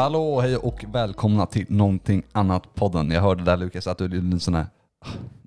[0.00, 3.10] Hallå, hej och välkomna till någonting annat podden.
[3.10, 4.66] Jag hörde där Lukas att du är en sån här,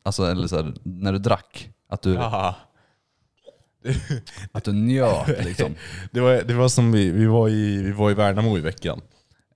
[0.04, 2.18] alltså eller så här, när du drack, att du,
[4.52, 5.76] att du njöt liksom.
[6.12, 9.02] Det var, det var som vi, vi, var i, vi var i Värnamo i veckan.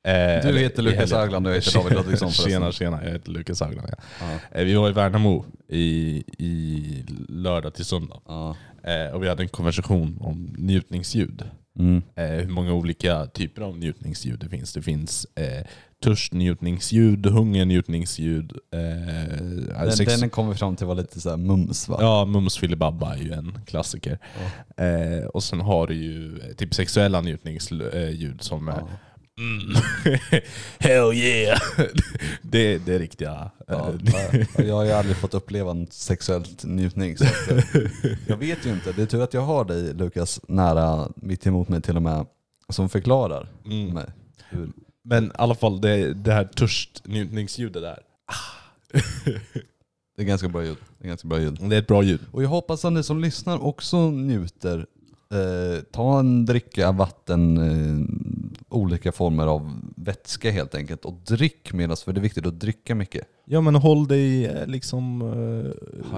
[0.03, 1.11] Eh, Du heter Lukas.
[1.11, 2.51] Högland och jag heter David Ludvigsson förresten.
[2.51, 3.03] Tjena, tjena.
[3.03, 3.87] Jag heter Lukas Högland.
[3.91, 3.95] Ja.
[4.19, 4.39] Ja.
[4.59, 8.21] Eh, vi var i Värnamo i, i lördag till söndag.
[8.27, 8.55] Ja.
[8.83, 11.43] Eh, och vi hade en konversation om njutningsljud.
[11.79, 12.01] Mm.
[12.15, 14.73] Eh, hur många olika typer av njutningsljud det finns.
[14.73, 15.65] Det finns eh,
[16.03, 18.51] törstnjutningsljud, hungernjutningsljud.
[18.73, 18.79] Eh,
[19.85, 21.97] Den, sex- den kom vi fram till var lite så mums va?
[22.01, 24.19] Ja, Mums filibabba är ju en klassiker.
[24.77, 28.87] Eh, och sen har du ju eh, typ sexuella njutningsljud som är Ja.
[29.37, 29.75] Mm,
[30.79, 31.59] Hell yeah!
[32.41, 33.51] det, det är riktiga.
[33.67, 33.93] Ja,
[34.33, 37.17] eh, jag har ju aldrig fått uppleva en sexuellt njutning.
[37.17, 37.63] Så eh,
[38.27, 38.91] jag vet ju inte.
[38.91, 42.25] Det är tur att jag har dig Lukas nära, mitt emot mig till och med,
[42.69, 43.93] som förklarar Mm.
[43.93, 44.05] mig.
[44.49, 44.69] Hur,
[45.03, 47.99] Men i alla fall det, det här törstnjutningsljudet där.
[50.17, 50.77] det är ganska bra ljud.
[50.99, 51.57] Det är ganska bra ljud.
[51.61, 52.19] Det är ett bra ljud.
[52.31, 54.85] Och jag hoppas att ni som lyssnar också njuter.
[55.31, 58.05] Eh, ta en dricka, vatten, eh,
[58.69, 61.05] olika former av vätska helt enkelt.
[61.05, 63.27] Och drick medan, för det är viktigt att dricka mycket.
[63.45, 65.71] Ja men håll dig eh, liksom uh,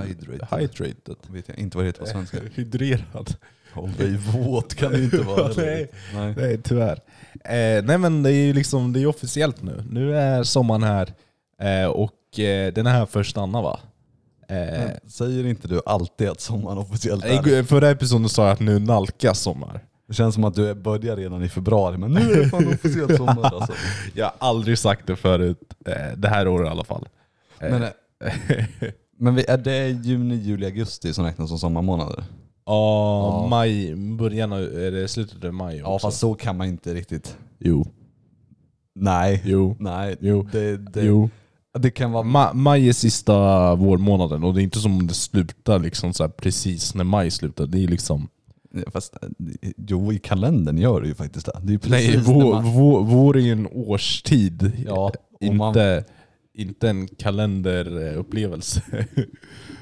[0.04, 0.60] Hydrated.
[0.60, 1.16] hydrated.
[1.28, 2.38] Vet jag inte vad det heter på svenska.
[2.56, 3.36] Hydrerad.
[3.74, 5.54] Håll dig våt kan det inte vara.
[5.58, 5.92] Nej.
[6.14, 6.34] Nej.
[6.38, 7.00] Nej tyvärr.
[7.44, 9.84] Eh, nej men det är ju liksom, det är officiellt nu.
[9.90, 11.14] Nu är sommaren här
[11.62, 13.80] eh, och eh, den är här för att stanna va?
[14.50, 17.60] Eh, Säger inte du alltid att sommaren officiellt är?
[17.60, 19.80] I förra episoden sa jag att nu nalkas sommar.
[20.08, 23.18] Det känns som att du börjar redan i februari, men nu är det fan officiellt
[23.18, 23.74] sommar alltså.
[24.14, 27.08] Jag har aldrig sagt det förut, eh, det här året i alla fall.
[27.60, 27.90] Eh, Men, eh,
[29.20, 32.24] men vi- är det juni, juli, augusti som räknas som sommarmånader?
[32.66, 33.48] Ja, Ja.
[33.50, 36.08] maj, början av, är det slutet av maj Ja också?
[36.08, 37.38] fast så kan man inte riktigt.
[37.60, 37.86] Jo,
[38.96, 39.42] Nej.
[39.46, 40.48] jo, Nej, Jo.
[40.52, 41.30] Det, det, jo.
[41.78, 42.24] Det kan vara...
[42.24, 46.30] Ma maj är sista vårmånaden och det är inte som om det slutar liksom så
[46.30, 47.66] precis när maj slutar.
[47.66, 48.28] Det är liksom...
[48.88, 49.30] Fast, eh,
[49.78, 51.60] jo, i kalendern gör det ju faktiskt det.
[51.64, 54.72] Det är precis Nej, vår, man- vår, vår är ju en årstid.
[54.86, 56.06] Ja, och man- inte,
[56.54, 58.82] inte en kalenderupplevelse.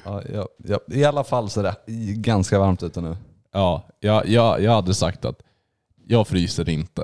[0.04, 0.78] Ja, ja, ja.
[0.88, 1.76] I alla fall så är det
[2.14, 3.16] ganska varmt ute nu.
[3.52, 5.42] ja, jag, jag, jag hade sagt att
[6.06, 7.02] jag fryser inte.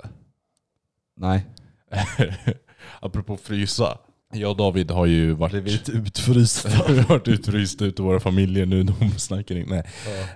[1.17, 1.47] Nej.
[3.01, 3.99] Apropå frysa.
[4.35, 6.69] Jag och David har ju varit, Blivit utfrysta.
[6.89, 8.83] vi har varit utfrysta ute i våra familjer nu.
[8.83, 9.85] De snackar inte.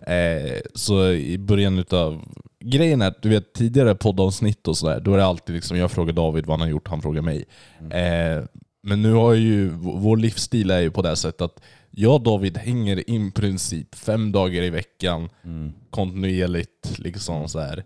[0.06, 0.47] Nej.
[0.47, 2.25] Eh, så i början utav
[2.64, 5.91] grejen är att du vet tidigare poddavsnitt och sådär, då är det alltid liksom jag
[5.91, 7.44] frågar David vad han har gjort, han frågar mig.
[7.91, 8.44] Eh,
[8.82, 11.60] men nu har ju, vår livsstil är ju på det sättet att
[11.91, 15.72] jag och David hänger i princip fem dagar i veckan Mm.
[15.91, 16.98] kontinuerligt.
[16.98, 17.84] Liksom så här.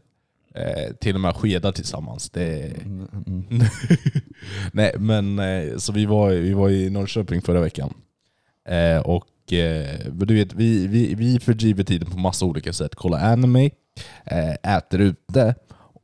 [0.54, 2.30] Eh, till och med skedar tillsammans.
[2.30, 3.64] Det, Mm, mm.
[4.72, 7.94] Nej, men eh, så vi var, vi var i Norrköping förra veckan.
[8.68, 12.94] Eh, och eh, du vet, vi, vi, vi fördriver tiden på massa olika sätt.
[12.94, 13.70] Kolla anime,
[14.24, 15.54] eh, äter ute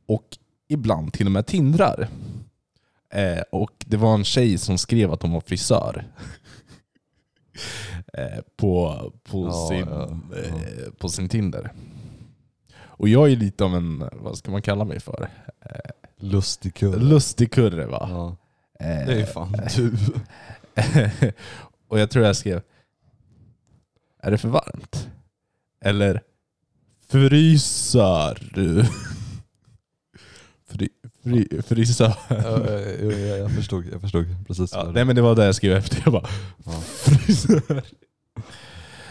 [0.07, 0.37] och
[0.67, 2.07] ibland till och med tindrar.
[3.13, 6.05] Eh, och det var en tjej som skrev att hon var frisör.
[8.57, 10.91] på, på, Ja, sin, ja, ja.
[10.97, 11.71] På sin Tinder.
[12.99, 15.29] Och jag är lite av en, vad ska man kalla mig för?
[16.17, 16.99] Lustig kurre.
[16.99, 18.07] Lustig kurre va?
[18.11, 18.35] Ja,
[18.81, 19.93] Eh, det är fan du.
[21.87, 22.61] och jag tror jag skrev
[24.23, 25.07] Är det för varmt?
[25.85, 26.21] Eller
[27.07, 28.85] Fryser du?
[30.67, 30.89] Fry,
[31.23, 32.17] fry, frysa.
[32.29, 32.35] Ja,
[32.69, 32.79] ja,
[33.11, 34.71] ja, jag förstod, jag förstod precis.
[34.73, 36.01] Ja, nej men det var det jag skrev efter.
[36.05, 36.27] Jag bara,
[36.65, 36.71] Ja.
[36.81, 37.83] fryser.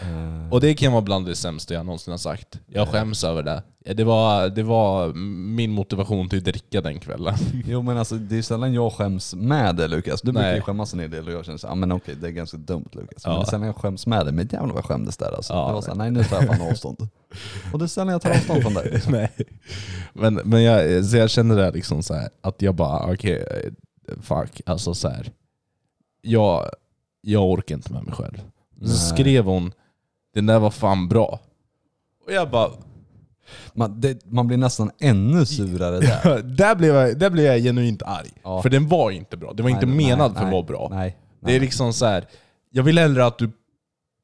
[0.01, 2.59] Eh, Och det kan vara bland det sämsta jag någonsin har sagt.
[2.67, 3.63] Jag skäms över det.
[3.85, 5.13] Ja, Det var, det var
[5.55, 7.33] min motivation till att dricka den kvällen.
[7.65, 10.21] Jo men alltså det är sällan jag skäms med det Lukas.
[10.21, 10.55] Du brukar Nej.
[10.55, 12.89] ju skämmas en del och jag känner så, ah, men okej det är ganska dumt
[12.91, 13.25] Lukas.
[13.25, 13.39] Men Ja.
[13.39, 14.31] det är sällan jag skäms med det.
[14.31, 15.53] Men jävlar vad jag skämdes där alltså.
[15.53, 17.07] Ja, det var så här, nej nu tar jag fan avstånd.
[17.73, 18.89] och det är sällan jag tar avstånd från det.
[18.91, 19.11] Liksom.
[19.13, 19.31] Nej.
[20.13, 23.45] Men, men jag, så jag kände det liksom så här, att jag bara, okej,
[24.21, 24.61] fuck.
[24.65, 25.31] Alltså så här,
[26.21, 26.69] jag,
[27.21, 28.41] jag orkar inte med mig själv.
[28.81, 29.71] Så skrev hon,
[30.33, 31.39] den där var fan bra.
[32.25, 32.69] Och jag bara,
[33.73, 36.41] Man, det, man blir nästan ännu surare där.
[36.43, 38.29] där, blev jag, där blev jag genuint arg.
[38.43, 38.61] Ja.
[38.61, 39.53] För den var inte bra.
[39.53, 40.87] Den var inte Nej, menad nej, för att nej, vara bra.
[40.91, 42.25] Nej, Det är liksom så här.
[42.71, 43.51] jag vill hellre att du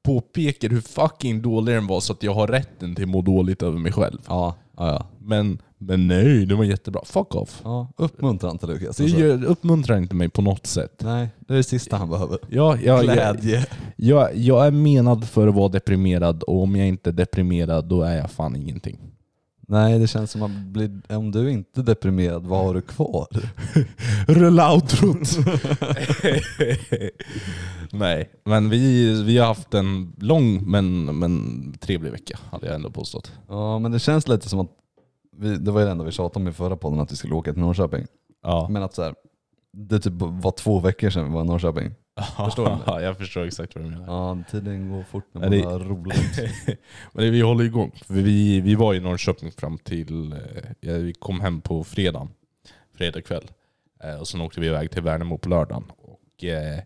[0.05, 3.63] påpekar hur fucking dålig den var så att jag har rätten till att må dåligt
[3.63, 4.19] över mig själv.
[4.27, 5.05] Ja, ja, ja.
[5.19, 7.01] Men, men nej, den var jättebra.
[7.05, 7.61] Fuck off.
[7.63, 8.97] ja uppmuntra inte Lukas.
[8.97, 9.47] Det Alltså.
[9.49, 11.01] uppmuntrar inte mig på något sätt.
[11.03, 12.37] Nej, det är det sista han behöver.
[12.49, 13.65] Ja, jag, jag, Glädje.
[13.95, 18.01] jag, jag är menad för att vara deprimerad och om jag inte är deprimerad då
[18.01, 18.99] är jag fan ingenting.
[19.67, 23.27] Nej, det känns som att bli, om du inte är deprimerad, vad har du kvar?
[24.27, 25.37] Rulla outrot!
[27.91, 32.89] Nej, men vi, vi har haft en lång men, men trevlig vecka, hade jag ändå
[32.89, 33.31] påstått.
[33.47, 34.69] Ja, men det känns lite som att,
[35.37, 37.33] vi, det var ju det enda vi tjatade om i förra podden, att vi skulle
[37.33, 38.05] åka till Norrköping.
[38.43, 38.67] Ja.
[38.69, 39.15] Men att så här,
[39.73, 41.91] det typ var två veckor sedan vi var i Norrköping.
[42.45, 42.71] Förstår du?
[42.85, 44.05] Ja, jag förstår exakt vad du menar.
[44.05, 46.39] Ja, tiden går fort när man det- har roligt.
[47.13, 47.91] Men det, vi håller igång.
[48.07, 50.39] Vi, vi var i Norrköping fram till, eh,
[50.79, 52.29] ja, vi kom hem på fredagen,
[52.97, 53.47] fredag kväll.
[54.03, 55.83] Eh, och sen åkte vi iväg till Värnamo på lördagen.
[55.97, 56.79] Och, eh,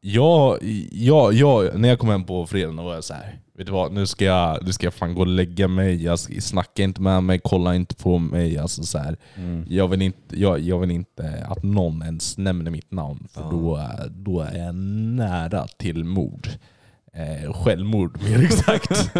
[0.00, 0.58] jag,
[0.92, 3.38] jag, jag, när jag kom hem på fredagen var jag så här.
[3.56, 6.04] Vet du vad, nu ska jag, nu ska jag fan gå och lägga mig.
[6.04, 8.58] Jag ska, snacka inte med mig, kolla inte på mig.
[8.58, 8.98] Alltså så.
[9.36, 9.64] Mm.
[9.68, 13.48] Jag, vill inte, jag, jag vill inte att någon ens nämner mitt namn, för Ja.
[13.50, 13.80] då,
[14.10, 16.48] då är jag nära till mord.
[17.12, 18.90] Eh, självmord mer exakt.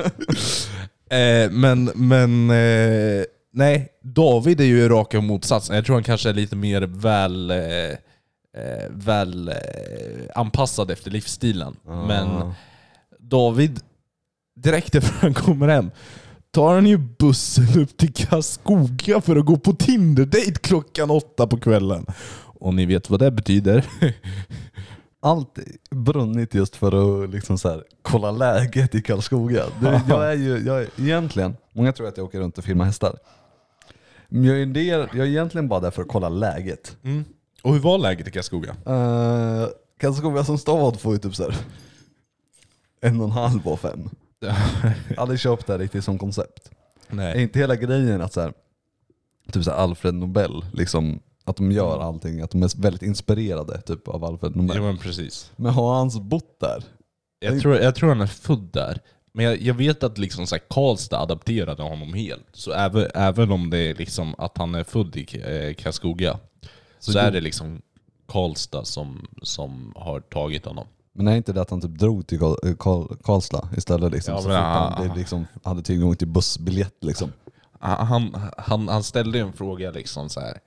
[1.11, 5.77] eh, men men eh, nej, David är ju raka motsatsen.
[5.77, 7.59] Jag tror han kanske är lite mer väl, eh,
[8.63, 9.55] eh, väl eh,
[10.35, 11.77] anpassad efter livsstilen.
[11.85, 12.55] Men Ja.
[13.19, 13.81] David,
[14.57, 15.91] direkt efter han kommer hem,
[16.51, 21.57] tar han ju bussen upp till Karlskoga för att gå på Tinder-date klockan åtta på
[21.57, 22.07] kvällen.
[22.59, 23.87] Och ni vet vad det betyder?
[25.21, 25.59] allt
[25.91, 29.65] brunnit just för att liksom så här, kolla läget i Karlskoga.
[29.81, 32.85] Det, jag är ju, jag är, egentligen, många tror att jag åker runt och filmar
[32.85, 33.19] hästar.
[34.29, 36.97] Men jag är, del, jag är egentligen bara där för att kolla läget.
[37.63, 38.71] Och hur var läget i Karlskoga?
[38.71, 39.69] Uh,
[40.01, 41.57] Karlskoga som stad får ju typ så här,
[43.01, 44.11] en och en halv av fem.
[45.17, 46.71] Aldrig köpt det riktigt som koncept.
[47.09, 47.43] Är Nej.
[47.43, 48.53] inte hela grejen att så här,
[49.53, 53.81] typ så här Alfred Nobel, liksom, att de gör allting, att de är väldigt inspirerade
[53.81, 54.77] typ, av Alfred Nobel.
[54.77, 55.53] Ja men precis.
[55.57, 56.85] Men har han bott där?
[57.39, 59.01] Jag tror, jag tror han är född där.
[59.33, 62.47] Men jag, jag vet att liksom så här, Karlstad adapterade honom helt.
[62.53, 66.39] Så även, även om det är liksom att han är född i eh, Karlskoga,
[66.99, 67.83] så, Så är det liksom
[68.29, 70.87] Karlstad som, som har tagit honom.
[71.17, 74.13] Men är inte det att han typ drog till Karl, Karl, Karlstad istället?
[74.13, 77.33] Liksom, Ja, så men han- han det liksom, hade tillgång till bussbiljett liksom.
[77.81, 80.59] Han, han, han ställde en fråga liksom så här,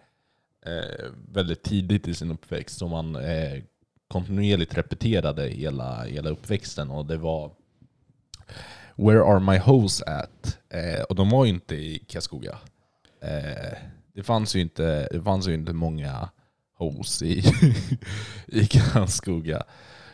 [0.66, 3.62] eh, väldigt tidigt i sin uppväxt som han eh,
[4.08, 6.90] kontinuerligt repeterade hela, hela uppväxten.
[6.92, 7.52] Och det var
[8.96, 10.58] Where are my hoes at?
[10.70, 12.58] Eh, och de var ju inte i Karlskoga.
[13.22, 13.78] Eh,
[14.14, 16.30] det, fanns ju inte, det fanns ju inte många
[16.78, 17.44] hoes i,
[18.48, 19.64] i Karlskoga.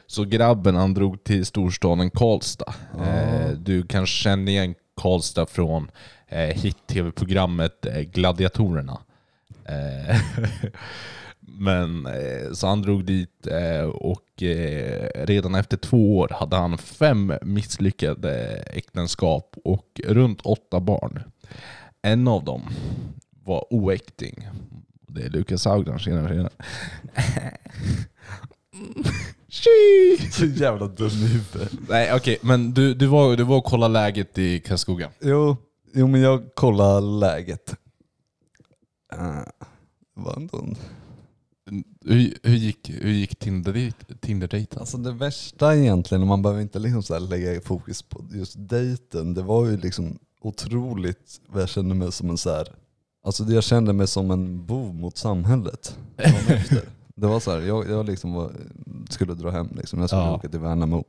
[0.07, 2.73] Så grabben han drog till storstaden Karlstad.
[3.05, 5.91] Eh, du kanske känner igen Karlstad från
[6.27, 8.99] eh, hit-tv-programmet eh, Gladiatorerna.
[9.65, 10.17] Eh,
[11.39, 12.07] men
[12.53, 13.47] så han drog dit
[13.93, 14.43] och
[15.15, 21.23] redan efter två år hade han fem misslyckade äktenskap och runt åtta barn.
[22.01, 22.61] En av dem
[23.43, 24.47] var oäkting.
[25.07, 26.49] Det är Lukas Haugland, tjena tjena.
[30.31, 31.71] Så jävla dum i huvudet.
[31.89, 35.11] Nej okej, men du, du, var, du var och kollade läget i Karlskoga.
[35.21, 35.57] Jo,
[35.93, 37.75] jo, men jag kollar läget.
[39.13, 39.43] Uh,
[40.13, 40.75] var ändå en
[42.05, 44.79] Hur, hur gick, hur gick Tinder- Tinder-dejten?
[44.79, 48.55] Alltså det värsta egentligen, och man behöver inte liksom så här lägga fokus på just
[48.57, 52.67] dejten, det var ju liksom otroligt vad jag kände mig som en så här,
[53.23, 55.97] alltså det jag kände mig som en bov mot samhället.
[56.17, 56.89] dagen efter.
[57.15, 58.51] Det var så här, jag, jag liksom var,
[59.09, 60.35] skulle dra hem liksom, jag skulle Ja.
[60.35, 61.03] åka till Värnamo.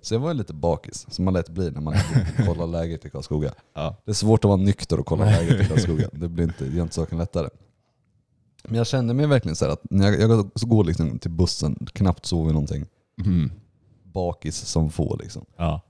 [0.00, 1.94] Så jag var lite bakis, som man lätt blir när man
[2.46, 3.52] kollar läget i Karlskoga.
[3.74, 3.96] Ja.
[4.04, 6.08] Det är svårt att vara nykter och kolla läget i Karlskoga.
[6.12, 7.48] Det blir inte, det gör inte saken lättare.
[8.64, 11.86] Men jag kände mig verkligen så här att när jag, jag går liksom till bussen,
[11.92, 12.86] knappt sover någonting,
[13.24, 13.50] Mm.
[14.04, 15.44] bakis som få liksom.
[15.56, 15.80] Ja.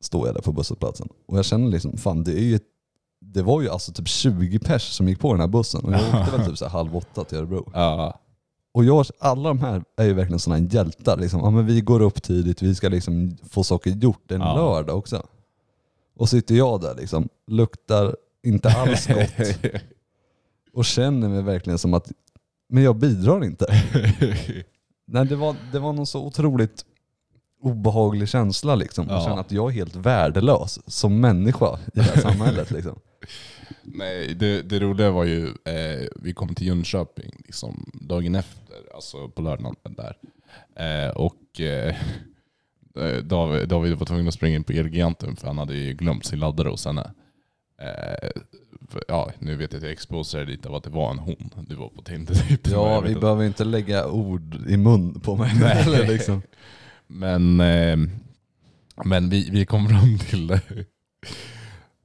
[0.00, 1.08] Står jag där på busshållplatsen.
[1.26, 2.58] Och jag känner liksom, fan det är ju
[3.20, 5.84] det var ju alltså typ 20 pers som gick på den här bussen.
[5.84, 7.70] Och jag åkte väl typ så halv åtta till Örebro.
[7.74, 8.20] Ja.
[8.76, 11.16] Och jag, alla de här är ju verkligen sådana hjältar.
[11.16, 11.40] Liksom.
[11.40, 14.56] Ja, men vi går upp tidigt, vi ska liksom få saker gjort en Ja.
[14.56, 15.26] lördag också.
[16.16, 19.72] Och sitter jag där liksom, luktar inte alls gott
[20.72, 22.12] och känner mig verkligen som att,
[22.68, 23.66] men jag bidrar inte.
[25.06, 26.84] Nej, det, var, det var någon så otroligt
[27.62, 29.06] obehaglig känsla liksom.
[29.08, 29.16] Ja.
[29.16, 32.70] Att känna att jag är helt värdelös som människa i det här samhället.
[32.70, 32.98] Liksom.
[33.82, 38.65] Nej, det, det roliga var ju, eh, vi kom till Jönköping liksom, dagen efter,
[38.96, 40.16] alltså på lördagen där.
[40.74, 41.96] Eh, och eh,
[43.22, 46.38] David, David var tvungen att springa in på Elgiganten för han hade ju glömt sin
[46.38, 47.10] laddare hos henne.
[47.78, 48.30] Eh,
[48.88, 51.66] för, ja, nu vet jag att jag exposerar lite av att det var en hon
[51.68, 52.34] du var på Tinder.
[52.48, 52.68] typ.
[52.68, 55.52] Ja, vi behöver inte lägga ord i mun på mig.
[55.60, 55.82] Nej.
[55.82, 56.42] Eller liksom.
[57.06, 57.96] Men, eh,
[59.04, 60.52] men vi, vi kom fram till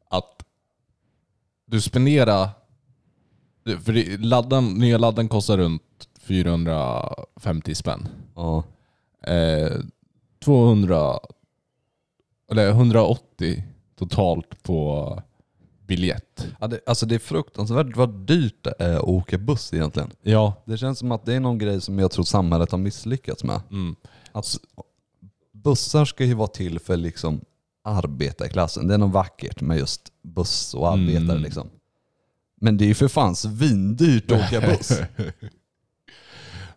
[0.10, 0.44] att
[1.66, 2.50] du spenderar...
[3.84, 8.08] För det, laddan, nya laddan kostar runt 450 spänn.
[8.36, 8.64] Ja.
[9.28, 9.72] Eh,
[10.44, 11.20] 200...
[12.52, 13.64] Eller 180
[14.00, 15.22] totalt på
[15.88, 16.48] biljett.
[16.60, 20.12] Ja, det, alltså det är fruktansvärt vad dyrt det är att åka buss egentligen.
[20.22, 20.54] Ja.
[20.66, 23.62] Det känns som att det är någon grej som jag tror samhället har misslyckats med.
[23.72, 23.96] Mm.
[24.32, 24.46] Att
[25.52, 27.42] bussar ska ju vara till för liksom
[27.84, 28.88] arbetarklassen.
[28.88, 31.42] Det är något vackert med just buss och arbetare Mm.
[31.44, 31.70] liksom.
[32.62, 34.92] Men det är ju för fan svindyrt att åka buss.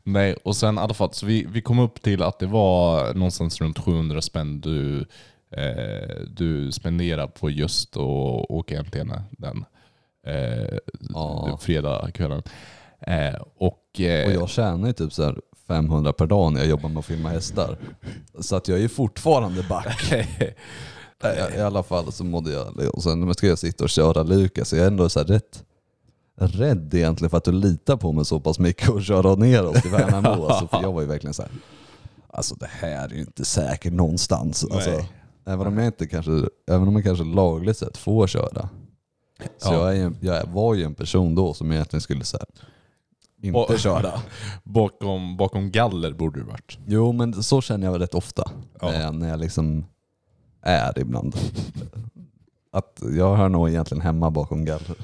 [0.07, 3.15] Nej, och sen i alla fall, så vi, vi kom upp till att det var
[3.15, 5.01] någonstans runt 700 spänn du,
[5.51, 8.03] eh, du spenderar på just att
[8.51, 9.65] åka henne den
[10.27, 10.79] eh,
[11.15, 11.59] Ja.
[11.63, 12.43] fredagskvällen.
[13.01, 16.69] Eh, och, eh, Och jag tjänar ju typ så här 500 per dag när jag
[16.69, 17.77] jobbar med att filma hästar.
[18.41, 20.13] Så att jag är fortfarande back.
[21.25, 24.73] I, I alla fall så mådde jag, och sen ska jag sitta och köra Lukas,
[24.73, 25.65] jag är ändå så rätt
[26.37, 29.83] rädd egentligen för att du litar på mig så pass mycket och köra ner oss
[29.83, 30.45] till Värnamo.
[30.49, 31.51] Alltså, för jag var ju verkligen så här.
[32.29, 34.65] alltså det här är ju inte säkert någonstans.
[34.71, 35.13] Alltså, Nej.
[35.47, 36.31] även, om jag inte kanske,
[36.71, 38.69] även om jag kanske lagligt sett får köra.
[39.59, 39.75] Så Ja.
[39.75, 42.47] jag, är, ju- jag var ju en person då som egentligen skulle här,
[43.43, 44.13] inte Och- köra.
[44.65, 46.79] bakom, bakom galler borde du varit.
[46.87, 48.51] Jo men så känner jag rätt ofta.
[48.81, 48.93] Ja.
[48.93, 49.85] eh, När jag liksom
[50.63, 51.37] är ibland.
[52.73, 54.95] Att jag hör nog egentligen hemma bakom galler.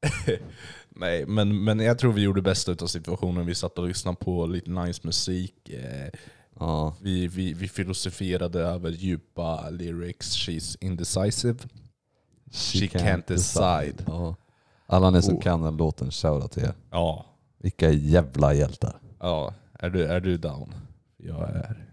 [0.88, 3.46] Nej, men, men jag tror vi gjorde bästa av situationen.
[3.46, 5.68] Vi satt och lyssnade på lite nice musik.
[5.68, 6.08] Eh,
[6.60, 6.96] Ja.
[7.02, 10.36] vi, vi, vi filosoferade över djupa lyrics.
[10.36, 11.58] She's indecisive.
[12.50, 14.04] She can't decide.
[14.06, 14.36] Ja.
[14.86, 15.40] Alla ni som Oh.
[15.40, 16.74] kan den låten, shoutout till er.
[16.90, 17.26] Ja,
[17.58, 19.00] Vilka jävla hjältar.
[19.20, 19.54] ja.
[19.80, 20.74] Är, du, är du down?
[21.16, 21.86] Jag är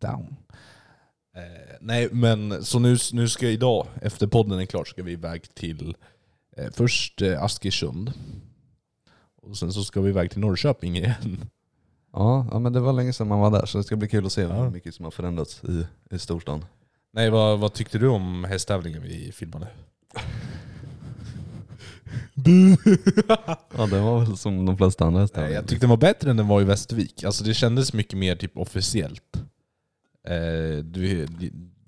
[0.00, 0.36] down.
[1.38, 5.54] Eh, nej, men så nu, nu ska idag, efter podden är klar, ska vi iväg
[5.54, 5.96] till
[6.56, 8.12] eh, först eh, Askersund.
[9.42, 11.44] Och sen så ska vi iväg till Norrköping igen.
[12.12, 14.26] Ja, ja men det var länge sedan man var där så det ska bli kul
[14.26, 16.64] att se hur mycket som har förändrats i, i storstan.
[17.12, 19.68] Nej, vad, vad tyckte du om hästtävlingen vi filmade?
[23.76, 25.42] Ja det var väl som de flesta andra hästar.
[25.42, 27.24] Nej, jag tyckte den var bättre än den var i Västervik.
[27.24, 29.42] Alltså det kändes mycket mer typ officiellt.
[30.32, 31.26] Eh, du,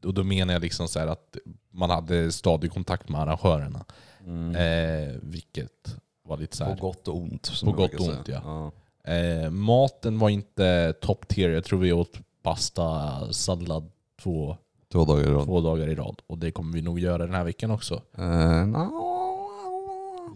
[0.04, 1.36] och då menar jag liksom så att
[1.70, 3.84] man hade stadig kontakt med arrangörerna.
[4.26, 4.54] mm.
[4.54, 6.78] Eh, vilket var lite så På här.
[6.78, 7.52] gott och ont.
[7.64, 8.42] På gott och ont, säga.
[8.44, 8.72] ja.
[9.12, 11.50] Eh, maten var inte top tier.
[11.50, 13.90] Jag tror vi åt pasta, sallad
[14.22, 14.56] två,
[14.92, 15.44] Två dagar i rad.
[15.44, 16.22] två dagar i rad.
[16.26, 18.02] Och det kommer vi nog göra den här veckan också.
[18.18, 18.90] Eh, no.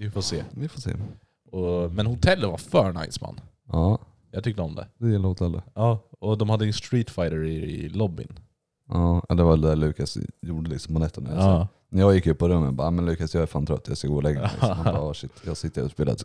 [0.01, 0.45] Vi får se.
[0.51, 0.91] Vi får se.
[1.51, 3.41] Och, men hotellet var för nice man.
[3.73, 3.99] Ja,
[4.35, 4.87] Jag tyckte om det.
[4.99, 5.65] det gillar hotellet.
[5.75, 8.39] Ja, och de hade en Street Fighter i, i lobbyn.
[8.89, 11.31] Ja, det var det Lukas gjorde liksom på nätterna.
[11.37, 11.69] Ja.
[11.89, 13.89] När jag gick upp på rummet och bara, "Ah, men Lukas jag är fan trött,
[13.89, 14.51] jag ska gå och lägga mig.
[14.53, 14.71] Liksom.
[14.77, 16.17] Han bara, "Ah, shit, jag sitter och spelar,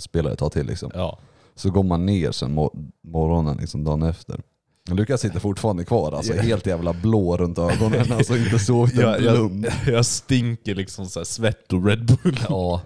[0.00, 0.90] spelar ett tag till liksom.
[0.94, 1.18] ja.
[1.54, 4.40] Så går man ner sen mor- morgonen, liksom dagen efter.
[4.90, 6.42] Lukas sitter fortfarande kvar, alltså Ja.
[6.42, 9.66] helt jävla blå runt ögonen, alltså inte sovit en Jag, jag, blund.
[9.86, 12.38] jag stinker liksom så här svett och Red Bull.
[12.48, 12.80] Ja.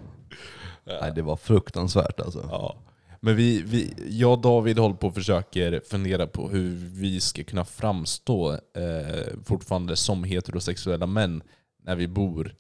[1.01, 2.45] Nej det var fruktansvärt alltså.
[2.51, 2.75] Ja.
[3.23, 7.45] Men vi, vi, jag och David håller på och försöker fundera på hur vi ska
[7.45, 11.43] kunna framstå eh, fortfarande som heterosexuella män
[11.85, 12.55] när vi bor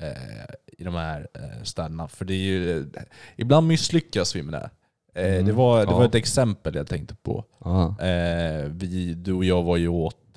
[0.00, 2.08] eh, i de här eh, städerna.
[2.08, 2.86] För det är ju, eh,
[3.36, 4.70] ibland misslyckas vi med det.
[5.14, 5.98] Eh, Mm, det var, det ja.
[5.98, 7.44] var ett exempel jag tänkte på.
[7.64, 7.96] Ja.
[8.00, 10.16] Eh, vi, du och jag var ju åt...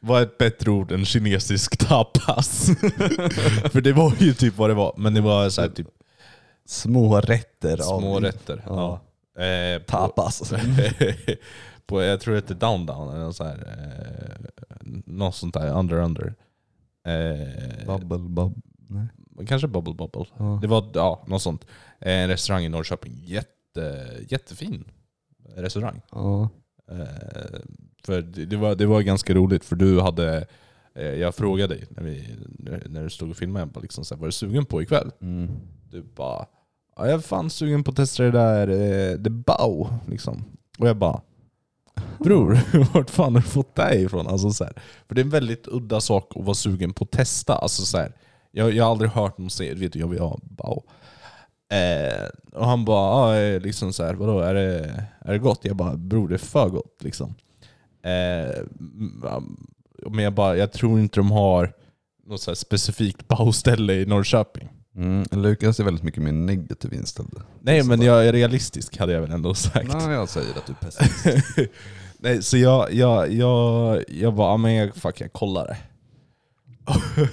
[0.00, 2.66] Vad är ett bättre ord än kinesisk tapas?
[3.72, 4.94] För det var ju typ vad det var.
[4.96, 5.88] Men det var så här, typ
[6.64, 8.64] Små rätter små av rätter.
[8.66, 9.00] Ja.
[9.42, 10.52] Eh, på, tapas.
[11.86, 14.46] på, jag tror det heter Down Down, eller något, så här, eh,
[15.06, 16.34] något sånt där, Under Under.
[17.06, 18.52] Eh, Bubble bubble.
[18.88, 19.06] Nej.
[19.46, 20.24] Kanske Bubble Bubble.
[20.38, 20.58] Ja.
[20.62, 21.66] Det var ja, något sånt.
[21.98, 23.20] En restaurang i Norrköping.
[23.24, 24.84] Jätte, jättefin
[25.56, 26.00] restaurang.
[26.10, 26.48] Ja.
[26.90, 27.60] Eh,
[28.04, 30.46] för det, var, det var ganska roligt, för du hade...
[30.94, 32.36] Eh, jag frågade dig när, vi,
[32.88, 35.10] när, du stod och filmade, liksom så här, vad är du sugen på ikväll?
[35.20, 35.50] Mm.
[35.92, 36.46] Du bara...
[36.96, 39.94] Ja, jag är fan sugen på att testa det där eh, The Bow.
[40.06, 40.44] Liksom.
[40.78, 41.20] Och jag bara...
[42.18, 42.58] Bror,
[42.94, 44.26] vart fan har du fått det ifrån?
[44.26, 44.72] Alltså, så här,
[45.08, 47.56] för det är en väldigt udda sak att vara sugen på att testa.
[47.56, 48.12] Alltså, så här,
[48.50, 50.82] jag, jag har aldrig hört någon säga vet du, jag vill ha Bow.
[51.72, 55.60] Eh, och han bara, ah, liksom så här, vadå, är det, är det gott?
[55.62, 56.96] Jag bara, bror det är för gott.
[57.00, 57.34] Liksom.
[58.02, 58.62] Eh,
[60.10, 61.72] men jag bara, jag tror inte de har
[62.26, 64.68] något så här specifikt BAO ställe i Norrköping.
[64.96, 65.24] Mm.
[65.30, 67.42] Lukas är väldigt mycket mer negativ inställd.
[67.60, 69.92] Nej men jag är realistisk hade jag väl ändå sagt.
[69.92, 71.70] Nej jag säger att du är pessimist.
[72.18, 75.76] Nej, så jag, jag, jag, jag bara, men jag, fuck, jag kollar det.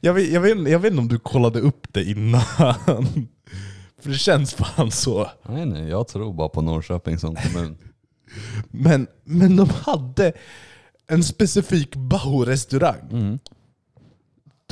[0.00, 2.40] Jag vet, jag, vet, jag vet inte om du kollade upp det innan.
[4.00, 5.30] För det känns fan så.
[5.48, 7.76] Nej nej, jag tror bara på Norrköping som kommun.
[8.70, 10.32] Men, men de hade
[11.06, 13.10] en specifik Bauer-restaurang.
[13.10, 13.38] Mm.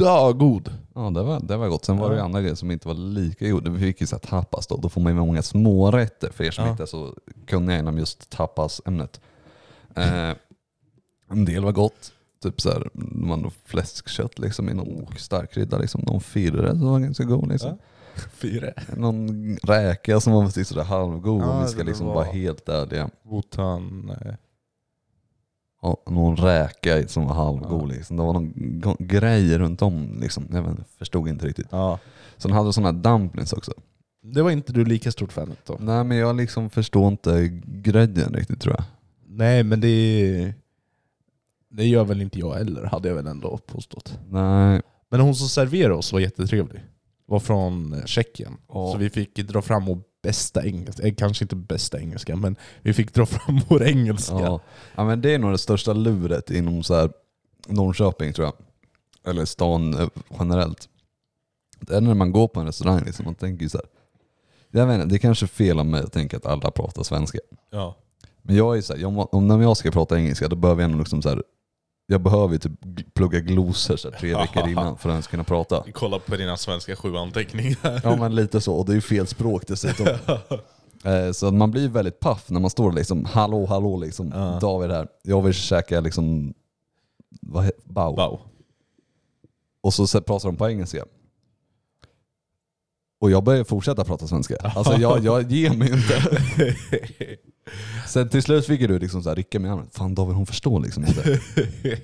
[0.04, 0.72] Dögod.
[0.94, 1.84] Ja det var, det var gott.
[1.84, 3.70] Sen var det ju andra grejer som inte var lika goda.
[3.70, 4.76] Vi fick ju så här tapas då.
[4.76, 6.70] Då får man ju många smårätter för er som Ja.
[6.70, 7.14] inte är så
[7.46, 9.20] kunniga inom just tapasämnet.
[9.94, 10.30] Eh,
[11.30, 12.12] en del var gott.
[12.42, 16.00] Typ såhär, man fläskkött liksom i någon starkrydda liksom.
[16.06, 17.78] Någon firre som var ganska god liksom.
[18.34, 18.70] Fyra.
[18.96, 22.24] Någon räka som var precis sådär halvgod Ja, om vi ska det liksom var- vara
[22.24, 23.10] helt ärliga.
[23.22, 24.10] Wotan...
[24.20, 24.34] eh,
[26.10, 28.16] någon räka som var halvgod liksom.
[28.16, 30.46] Det var någon go- grej runt om liksom.
[30.52, 31.66] Jag vet, förstod inte riktigt.
[31.70, 31.98] Ja.
[32.36, 33.72] Sen hade de sådana här dumplings också.
[34.22, 35.82] Det var inte du lika stort fan av.
[35.84, 38.84] Nej men jag liksom förstår inte grejen riktigt tror jag.
[39.28, 40.54] Nej men det...
[41.72, 44.18] Det gör väl inte jag heller, hade jag väl ändå påstått.
[44.28, 44.82] Nej.
[45.10, 46.80] Men hon som serverade oss var jättetrevlig.
[47.26, 48.56] Var från Tjeckien.
[48.68, 48.92] Ja.
[48.92, 51.06] Så vi fick dra fram vår bästa engelska.
[51.06, 54.34] Eh, kanske inte bästa engelska, men vi fick dra fram vår engelska.
[54.40, 54.60] Ja.
[54.94, 57.10] ja men det är nog det största luret inom så här
[57.66, 58.54] Norrköping tror jag.
[59.30, 60.08] Eller stan eh,
[60.38, 60.88] generellt.
[61.80, 63.86] Det är när man går på en restaurang liksom, man tänker så här.
[64.70, 67.02] Jag vet inte, det är kanske är fel av mig att tänka att alla pratar
[67.02, 67.38] svenska.
[67.70, 67.96] Ja.
[68.42, 70.90] Men jag är så här, jag, om när jag ska prata engelska då behöver jag
[70.90, 71.42] nog liksom så här,
[72.10, 72.72] jag behöver ju typ
[73.14, 75.84] plugga glosor så tre veckor innan för att ens kunna prata.
[75.92, 78.00] Kolla på dina svenska sju anteckningar.
[78.04, 80.06] Ja men lite så, och det är ju fel språk dessutom.
[81.04, 84.58] Eh, Så man blir väldigt paff när man står liksom, hallå hallå liksom, Ja.
[84.60, 86.54] David här, jag vill käka liksom,
[87.40, 88.16] vad bao.
[88.16, 88.40] Wow.
[89.82, 91.04] Och så så pratar de på engelska.
[93.20, 94.56] Och jag börjar fortsätta prata svenska.
[94.56, 96.22] Alltså jag, jag ger mig inte.
[98.08, 99.90] Sen till slut fick du liksom så här rycka mig i armen.
[99.92, 101.40] Fan David hon förstår liksom inte.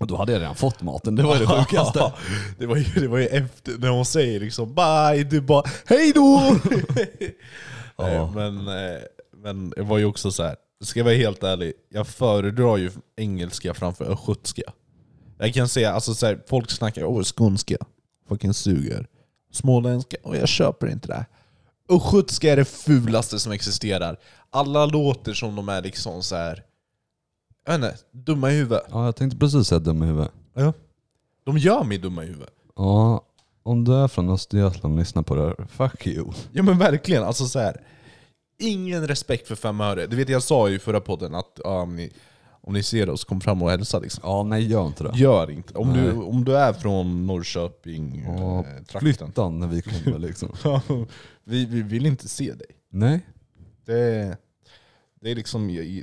[0.00, 2.12] Och då hade jag redan fått maten, det var det sjukaste.
[2.58, 6.12] det, var ju, det var ju efter, när hon säger liksom bye, du bara hej
[6.14, 6.56] då!
[7.98, 8.30] Ja.
[8.34, 9.00] Men, eh,
[9.36, 10.56] men det var ju också så här.
[10.80, 14.62] ska jag vara helt ärlig, jag föredrar ju engelska framför östgötska.
[15.38, 17.76] Jag kan säga, alltså så här, folk snackar åh skånska,
[18.28, 19.06] fucking suger.
[19.52, 21.26] Småländska, och jag köper inte det.
[21.88, 24.16] Östgötska är det fulaste som existerar.
[24.50, 26.62] Alla låter som de är liksom så här.
[27.66, 28.82] jag vet inte, dumma i huvudet.
[28.90, 30.32] Ja jag tänkte precis säga dum i huvudet.
[30.54, 30.72] Ja.
[31.44, 32.54] De gör mig dumma i huvudet.
[32.76, 33.22] Ja,
[33.62, 36.32] om du är från Östergötland och lyssnar på det här, fuck you.
[36.52, 37.80] Ja men verkligen, alltså så här.
[38.58, 40.06] Ingen respekt för fem öre.
[40.06, 42.10] Du vet jag sa ju i förra podden att ja, om, ni,
[42.60, 44.20] om ni ser oss, kom fram och hälsa liksom.
[44.24, 45.18] Ja nej gör inte det.
[45.18, 46.02] Gör inte om Nej.
[46.02, 49.00] du, om du är från Norrköping, Ja, eh, trakten.
[49.00, 50.52] Flytta när vi kommer liksom.
[51.44, 52.66] vi, vi vill inte se dig.
[52.90, 53.26] Nej.
[53.86, 54.36] Det,
[55.20, 56.02] det är liksom, jag,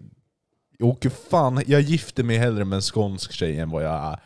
[0.77, 4.19] jag fan, jag gifter mig hellre med en skånsk tjej än vad jag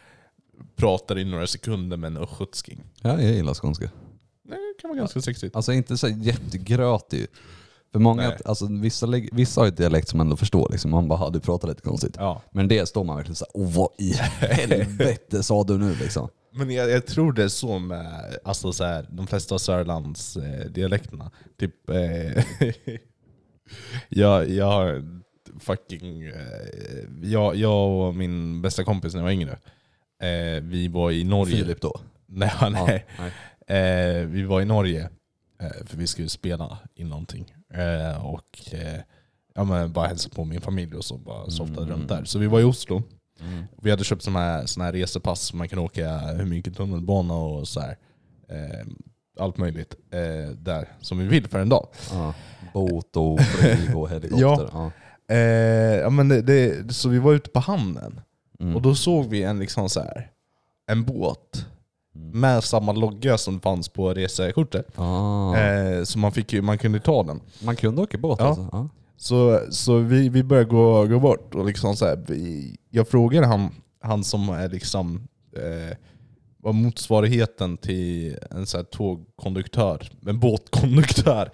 [0.75, 2.83] pratar i några sekunder med en östgötsking.
[3.01, 3.89] Ja, jag gillar skånska.
[4.43, 5.55] Det kan vara ganska sexigt.
[5.55, 7.27] Alltså inte så jättegrötig.
[7.91, 10.69] För många, alltså, vissa, vissa har ju dialekt som ändå förstår.
[10.71, 10.91] Liksom.
[10.91, 12.15] Man bara, "Ha, du pratar lite konstigt.
[12.17, 12.41] Ja.
[12.51, 16.29] Men det står man verkligen såhär, åh vad i helvete sa du nu liksom?
[16.51, 20.37] Men jag, jag tror det är så med alltså så här, de flesta av Sörlands
[20.37, 21.31] eh, dialekterna.
[21.59, 21.95] Typ, eh,
[24.09, 25.03] jag, jag
[25.59, 26.23] fucking...
[26.23, 26.33] Eh,
[27.23, 29.51] jag, jag och min bästa kompis när jag var yngre,
[30.21, 31.57] eh, vi var i Norge.
[31.57, 31.99] Filip då?
[32.25, 33.05] Nej, Ja, nej.
[33.67, 35.09] Eh, vi var i Norge,
[35.61, 37.53] eh, för vi skulle spela i någonting.
[37.73, 38.99] Eh, och eh,
[39.55, 41.89] ja, men bara hälsa på min familj och så bara softade Mm.
[41.89, 42.23] runt där.
[42.23, 43.03] Så vi var i Oslo.
[43.41, 43.63] Mm.
[43.81, 47.33] Vi hade köpt såna här, såna här resepass så man kan åka hur mycket tunnelbana
[47.33, 47.97] och så här.
[49.39, 49.95] Allt möjligt
[50.57, 51.87] där som vi vill för en dag.
[52.11, 52.33] Ja.
[52.85, 54.69] Båt och flyg och helikopter.
[54.73, 54.91] Ja.
[55.27, 55.35] Ja.
[55.35, 55.37] Eh,
[55.99, 58.19] ja, men det, det, så vi var ute på hamnen
[58.59, 58.75] Mm.
[58.75, 60.31] och då såg vi en, liksom så här,
[60.91, 61.65] en båt
[62.15, 62.39] Mm.
[62.39, 64.99] med samma logga som fanns på resekortet.
[64.99, 65.55] Ah.
[65.57, 67.39] Eh, så man, fick, ju- man kunde ta den.
[67.63, 68.45] Man kunde åka båt Ja.
[68.47, 68.69] alltså?
[68.71, 68.89] Ja.
[69.17, 73.47] Så, så vi, vi började gå, gå bort och liksom så här, vi, jag frågade
[73.47, 73.69] han,
[74.01, 75.97] han som är liksom eh,
[76.57, 81.51] var motsvarigheten till en så här tågkonduktör, en båtkonduktör.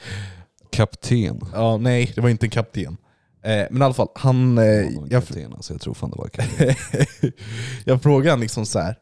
[0.74, 1.42] Kapten.
[1.54, 2.98] Ja, nej, det var inte en kapten.
[3.44, 4.58] Eh, men i alla fall, han...
[4.58, 6.76] Eh, Ja, någon jag, kapten alltså, jag tror fan det var kapten.
[7.86, 8.96] jag frågade han liksom så här.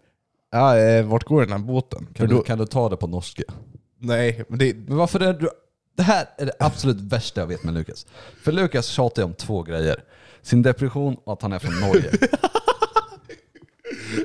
[0.52, 2.08] Ja, eh, vart går den här båten?
[2.14, 3.44] Kan, då, du, kan du ta det på norska?
[4.00, 5.50] nej, men det, Men varför är du...
[5.98, 8.06] Det här är det absolut värsta jag vet med Lukas.
[8.44, 10.04] För Lukas tjatar om två grejer.
[10.42, 12.12] Sin depression och att han är från Norge.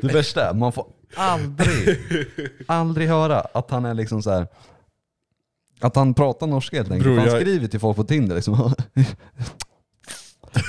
[0.02, 1.98] Det värsta är, man får aldrig,
[2.66, 4.46] aldrig höra att han är liksom så här.
[5.80, 7.04] Att han pratar norska helt enkelt.
[7.04, 8.74] Bror, han jag- skriver till folk på Tinder liksom.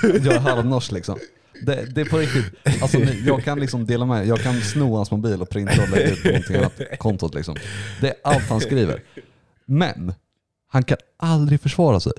[0.04, 1.20] Jag är halvnorsk liksom.
[1.62, 2.46] Det, det är på riktigt.
[2.82, 5.89] Alltså, ni- jag kan liksom dela med Jag kan sno hans mobil och printa och
[5.89, 7.34] lägga ut på någonting annat kontot.
[7.34, 7.56] Liksom.
[8.02, 9.02] Det är allt han skriver.
[9.65, 10.13] Men
[10.72, 12.12] han kan aldrig försvara sig.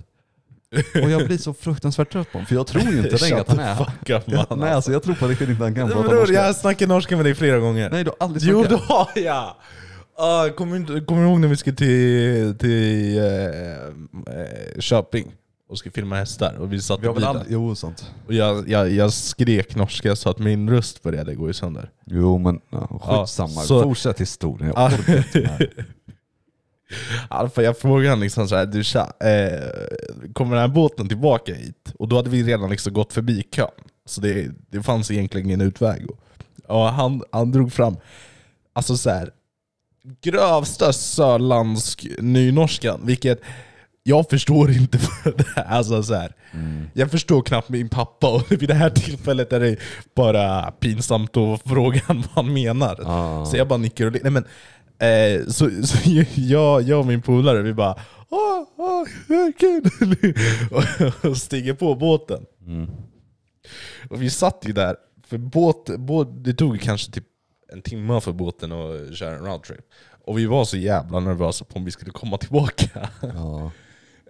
[1.03, 3.49] Och jag blir så fruktansvärt trött på honom, för jag tror ju inte längre att
[3.49, 3.75] han är...
[3.77, 6.15] fuck up, man, Nej alltså jag tror på riktigt inte att han kan prata Bror,
[6.21, 6.35] norska.
[6.35, 7.91] jag har snackat norska med dig flera gånger.
[7.91, 8.89] Nej du har aldrig Jo snackat.
[8.89, 9.55] det har jag!
[10.21, 13.25] Uh, kommer, du ihåg när vi skulle till, till eh,
[14.35, 15.33] eh, Köping
[15.69, 16.55] och skulle filma hästar?
[16.55, 17.45] Och vi satt Vi i bilen.
[17.49, 18.11] Jo sant.
[18.27, 21.91] Och jag, jag, jag skrek norska så att min röst började gå sönder.
[22.07, 23.53] Jo men ja, skitsamma.
[23.55, 24.73] Ja, så- Fortsätt historien.
[24.77, 24.91] Ja.
[24.91, 25.69] Jag orkar inte med.
[27.29, 31.55] Alltså jag frågade honom liksom så här, du tja, eh, kommer den här båten tillbaka
[31.55, 31.93] hit?
[31.99, 33.69] Och då hade vi redan liksom gått förbi kön.
[34.07, 36.07] Så det, det fanns egentligen ingen utväg.
[36.11, 36.19] Och,
[36.77, 37.97] och han, han drog fram,
[38.73, 39.31] alltså så här,
[40.21, 43.41] grövsta sörländsk nynorskan, vilket
[44.03, 45.63] jag förstår inte vad det.
[45.63, 46.33] Alltså så här,
[46.93, 49.77] Jag förstår knappt min pappa och vid det här tillfället är det
[50.15, 53.01] bara pinsamt att fråga vad han menar.
[53.05, 53.45] Ah.
[53.47, 54.17] Så jag bara nickar och.
[54.23, 54.45] Nej, men,
[54.99, 55.99] eh, så, så
[56.35, 57.95] jag, jag och min polare, vi bara
[58.29, 59.05] åh, åh,
[59.59, 59.91] kul!
[60.71, 62.43] och, och stiger på båten.
[64.11, 67.25] Och vi satt ju där, för båt, båt, det tog kanske typ
[67.73, 69.81] en timme för båten att köra en roadtrip.
[70.27, 73.09] Och vi var så jävla nervösa på om vi skulle komma tillbaka.
[73.23, 73.71] Ja.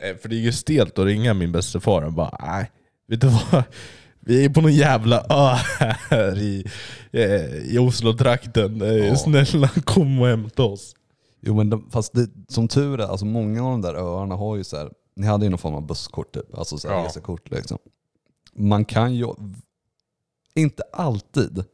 [0.00, 2.70] Eh, För det är ju stelt att ringa min bästa far och bara nej,
[3.08, 3.62] vet du vad?
[4.20, 5.54] Vi är på någon jävla ö
[6.10, 6.64] här i,
[7.12, 8.82] eh, i Oslo-trakten.
[8.82, 9.16] Eh, Ja.
[9.16, 10.94] Snälla kom och hämta oss.
[11.40, 14.56] Jo men de, fast det, som tur är, alltså många av de där öarna har
[14.56, 17.04] ju så här, ni hade ju någon form av busskort typ, alltså så här Ja.
[17.04, 17.78] resekort liksom.
[18.56, 19.26] Man kan ju,
[20.54, 21.64] inte alltid,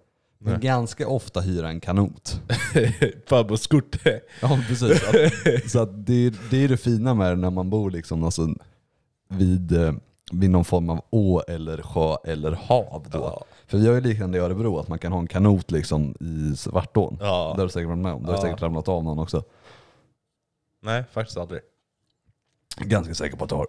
[0.44, 2.40] men ganska ofta hyra en kanot.
[3.26, 3.96] Farbrorskort.
[4.40, 5.02] Ja precis.
[5.04, 8.24] Att, så att det, är- det är det fina med det när man bor liksom
[8.24, 8.48] alltså
[9.28, 9.92] vid, eh,
[10.32, 13.06] vid någon form av å eller sjö eller hav.
[13.10, 13.18] Då.
[13.18, 13.44] Ja.
[13.66, 16.56] För vi har ju liknande i Örebro, att man kan ha en kanot liksom i
[16.56, 17.16] Svartån.
[17.20, 17.52] Ja.
[17.56, 18.22] Det har du säkert varit med om.
[18.22, 18.42] Det har Ja.
[18.42, 19.44] säkert ramlat av någon också.
[20.82, 21.60] Nej, faktiskt aldrig.
[22.76, 23.66] Ganska säker på att du har.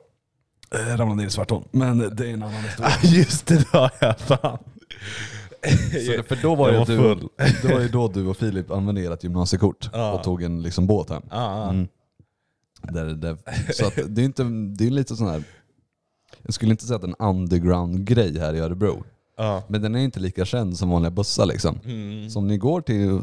[0.76, 1.68] Eh, ramlat ner i Svartån.
[1.72, 2.92] Men det är en annan historia.
[3.04, 4.58] Just det, det har jag fan.
[6.18, 7.30] Så, för då var, Jag ju var du, full.
[7.62, 10.14] det var ju då du och Filip använde ert gymnasiekort Ja.
[10.14, 11.22] och tog en liksom båt hem.
[11.30, 11.88] Ah, Mm.
[12.82, 13.38] Där, där,
[13.74, 14.44] så det är inte,
[14.78, 15.44] det är lite sån här,
[16.44, 19.04] jag skulle inte säga att det är en underground-grej här i Örebro.
[19.38, 19.62] ah.
[19.68, 21.80] Men den är inte lika känd som vanliga bussar liksom.
[21.86, 22.30] Mm.
[22.30, 23.20] Så om ni går till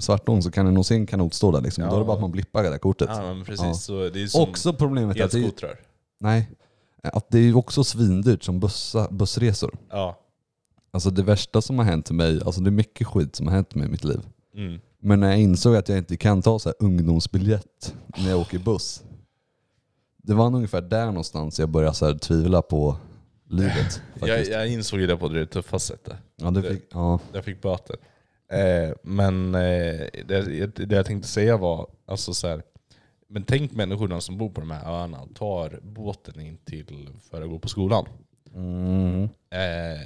[0.00, 1.84] Svartån så kan ni nog se en kanot stå där liksom.
[1.84, 2.04] Då är det Ja.
[2.04, 3.08] bara att man blippar det där kortet.
[3.12, 3.64] Ja, precis.
[3.66, 3.74] Ja.
[3.74, 5.74] Så det är Också problemet är att det, elskotrar.
[6.20, 6.50] nej,
[7.02, 9.74] att det är ju också svindyrt som bussa, bussresor.
[9.90, 10.18] Ja.
[10.92, 13.74] Alltså det värsta som har hänt mig, alltså det är mycket skit som har hänt
[13.74, 14.20] mig i mitt liv.
[14.54, 14.80] Mm.
[14.98, 18.58] Men när jag insåg att jag inte kan ta så här ungdomsbiljett när jag åker
[18.58, 19.02] buss.
[20.16, 22.96] Det var nog ungefär där någonstans jag började så här tvivla på
[23.48, 24.02] livet.
[24.20, 26.16] Jag, jag insåg ju det på det tuffa sättet.
[26.36, 27.20] ja, det fick, ja.
[27.32, 27.96] Jag fick böter.
[28.52, 32.62] Eh, men eh, det, det jag tänkte säga var, alltså så här,
[33.28, 37.48] men tänk människorna som bor på de här öarna tar båten in till för att
[37.48, 38.06] gå på skolan.
[38.54, 39.22] Mm.
[39.50, 40.00] Eh,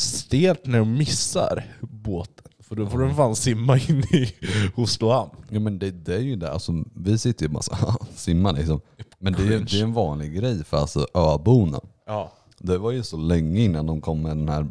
[0.00, 2.46] stelt när de missar båten.
[2.58, 4.34] För då får de fan simma in i
[4.76, 5.30] Oslo hamn.
[5.48, 8.52] ja men det, det är ju det, alltså, vi sitter ju bara så här, simmar
[8.52, 8.80] liksom.
[9.18, 11.80] Men det är, det är en vanlig grej för alltså öborna.
[12.06, 12.32] Ja.
[12.58, 14.66] Det var ju så länge innan de kom med den här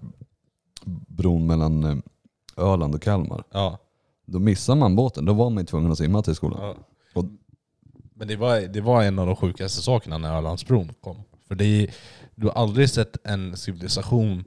[1.08, 1.98] bron mellan eh,
[2.58, 3.44] Öland och Kalmar.
[3.52, 3.78] Ja.
[4.26, 6.60] Då missar man båten, då var man ju tvungen att simma till skolan.
[6.62, 6.76] ja.
[7.14, 7.26] Och,
[8.14, 11.18] Men det var, det var en av de sjukaste sakerna när Ölandsbron kom.
[11.48, 11.96] För det är,
[12.36, 14.44] du har aldrig sett en civilisation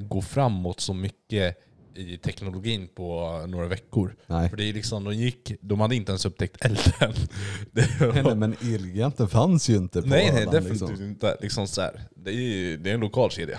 [0.00, 1.56] gå framåt så mycket
[1.94, 4.16] i teknologin på några veckor.
[4.26, 4.48] nej.
[4.50, 7.14] För det är liksom, de, gick, de hade inte ens upptäckt elden.
[7.72, 10.56] Det var, nej men Elgiganten fanns ju inte på nej, nej, Öland.
[10.56, 11.06] definitivt liksom.
[11.06, 11.36] inte.
[11.40, 13.58] Liksom så här, det, är, ju- det är en lokal kedja.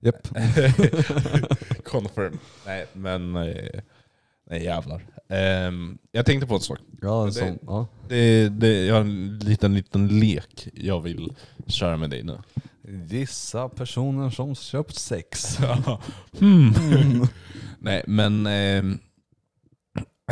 [0.00, 0.28] Japp.
[1.84, 2.38] Confirm.
[2.66, 3.36] Nej, men...
[3.36, 3.80] eh,
[4.50, 5.06] Nej jävlar.
[5.28, 6.78] Ehm, jag tänkte på en sak.
[7.02, 7.86] Ja, det- som, ja.
[8.08, 11.32] Det, det, jag har en liten, liten lek jag vill
[11.66, 12.38] köra med dig nu.
[12.84, 15.58] Vissa personer som köpt sex.
[16.38, 16.72] hmm.
[17.78, 18.46] Nej, men...
[18.46, 18.98] ehm,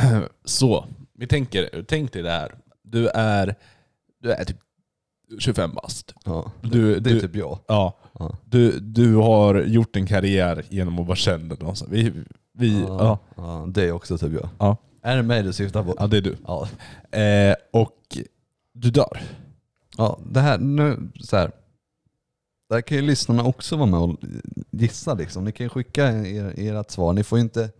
[0.44, 0.84] så,
[1.14, 2.54] vi tänker, tänk dig det här.
[2.82, 3.54] Du är,
[4.22, 4.56] du är typ
[5.38, 6.14] 25 bast.
[6.24, 6.52] Ja.
[6.62, 7.58] Du, Det är du, typ jag.
[7.68, 8.38] ja, Ja.
[8.44, 11.56] du, du har gjort en karriär genom att vara känd.
[11.60, 11.84] sånt.
[11.88, 12.12] Vi,
[12.52, 12.96] vi, ja.
[12.98, 13.18] Ja.
[13.36, 14.48] Ja, det är också typ jag.
[14.58, 14.76] Ja.
[15.02, 15.94] Är det mig du syftar på?
[15.98, 16.36] ja, det är du.
[16.46, 16.68] Ja.
[17.18, 18.18] Eh, och
[18.72, 19.20] du dör.
[19.96, 21.50] ja det här, nu så här.
[22.70, 24.16] Där kan ju lyssnarna också vara med och
[24.70, 25.44] gissa liksom.
[25.44, 27.12] Ni kan ju skicka er, ert svar.
[27.12, 27.70] Ni får inte...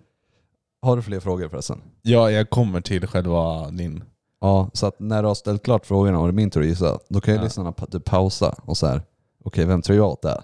[0.83, 1.81] Har du fler frågor förresten?
[2.03, 4.05] Ja, jag kommer till själva din...
[4.41, 6.67] Ja, så att när du har ställt klart frågorna och det är min tur att
[6.67, 7.45] gissa, då kan ju Ja.
[7.45, 9.03] lyssnarna pa- typ pausa och så här.
[9.45, 10.43] okej vem tror jag att det är?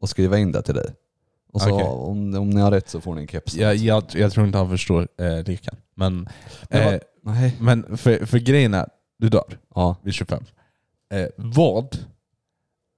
[0.00, 0.94] Och skriva in det till dig.
[1.52, 1.86] Och så Okej.
[1.86, 3.54] om, om ni har rätt så får ni en keps.
[3.56, 5.76] Jag, jag, jag tror inte han förstår eh, leken.
[5.94, 6.28] Men,
[6.70, 6.94] eh,
[7.60, 8.88] men för, för grejen är,
[9.18, 9.96] du dör Ja.
[10.02, 10.42] vid 25.
[11.12, 11.96] Eh, vad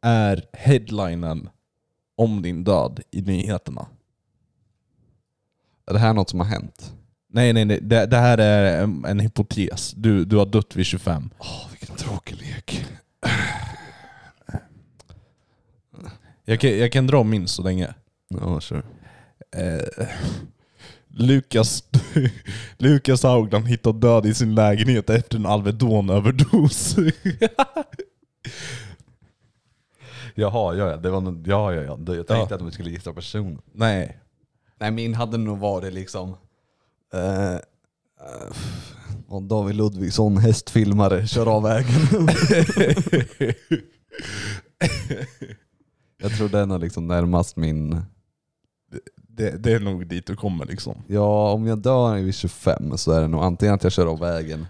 [0.03, 1.49] är headlinen
[2.17, 3.87] om din död i nyheterna?
[5.87, 6.93] Är det här något som har hänt?
[7.29, 7.81] Nej, nej, nej.
[7.83, 9.93] Det, det här är en, en hypotes.
[9.93, 11.31] Du, du har dött vid 25.
[11.38, 12.87] Åh, vilken tråkig lek.
[16.45, 17.95] Jag kan, jag kan dra min så länge.
[18.29, 18.83] Ja, kör.
[19.57, 20.07] Eh,
[21.09, 21.85] Lukas,
[22.79, 26.97] Lukas Haugland hittade död i sin lägenhet efter en Alvedon-överdos.
[30.35, 30.97] Jaha, ja, ja.
[30.97, 31.99] Det var något, ja, ja, ja.
[32.07, 32.55] Jag tänkte Ja.
[32.57, 33.61] att vi skulle gissa person.
[33.73, 34.18] Nej.
[34.81, 36.37] Nej, min hade nog varit liksom...
[37.14, 37.61] Eh, eh,
[39.42, 42.29] David Ludvigsson, hästfilmare, kör av vägen.
[46.23, 48.03] jag tror den är liksom närmast min...
[49.16, 51.03] Det, det är nog dit du kommer liksom.
[51.07, 54.18] Ja, om jag dör vid 25 så är det nog antingen att jag kör av
[54.18, 54.66] vägen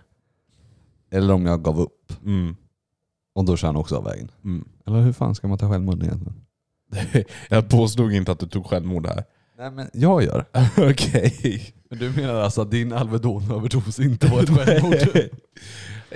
[1.11, 2.12] eller om jag gav upp.
[2.25, 2.57] Mm.
[3.35, 4.31] Och då kör han också av vägen.
[4.45, 4.68] Mm.
[4.87, 6.45] Eller hur fan ska man ta självmord egentligen?
[7.49, 9.25] Jag påstod inte att du tog självmord här.
[9.59, 10.45] Nej men jag gör.
[10.90, 11.75] Okej.
[11.90, 14.95] Men du menar alltså att din Alvedon-överdos inte var ett självmord?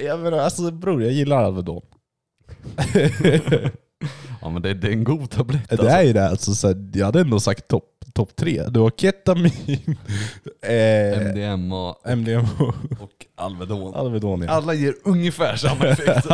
[0.04, 1.82] Ja, men alltså bror, jag gillar Alvedon.
[4.40, 6.28] ja men det, det är en god tablett Det är ju det.
[6.28, 8.62] Alltså, så här, jag hade ändå sagt topp top tre.
[8.68, 9.52] Du har ketamin,
[10.62, 12.48] eh, MDMA MDMA
[13.00, 13.94] och Alvedon.
[13.94, 14.42] Alvedon.
[14.42, 14.50] Ja.
[14.50, 16.26] Alla ger ungefär samma effekt.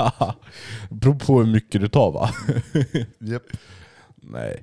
[0.90, 2.30] Beror på hur mycket du tar va?
[3.18, 3.42] Japp.
[4.22, 4.62] Nej.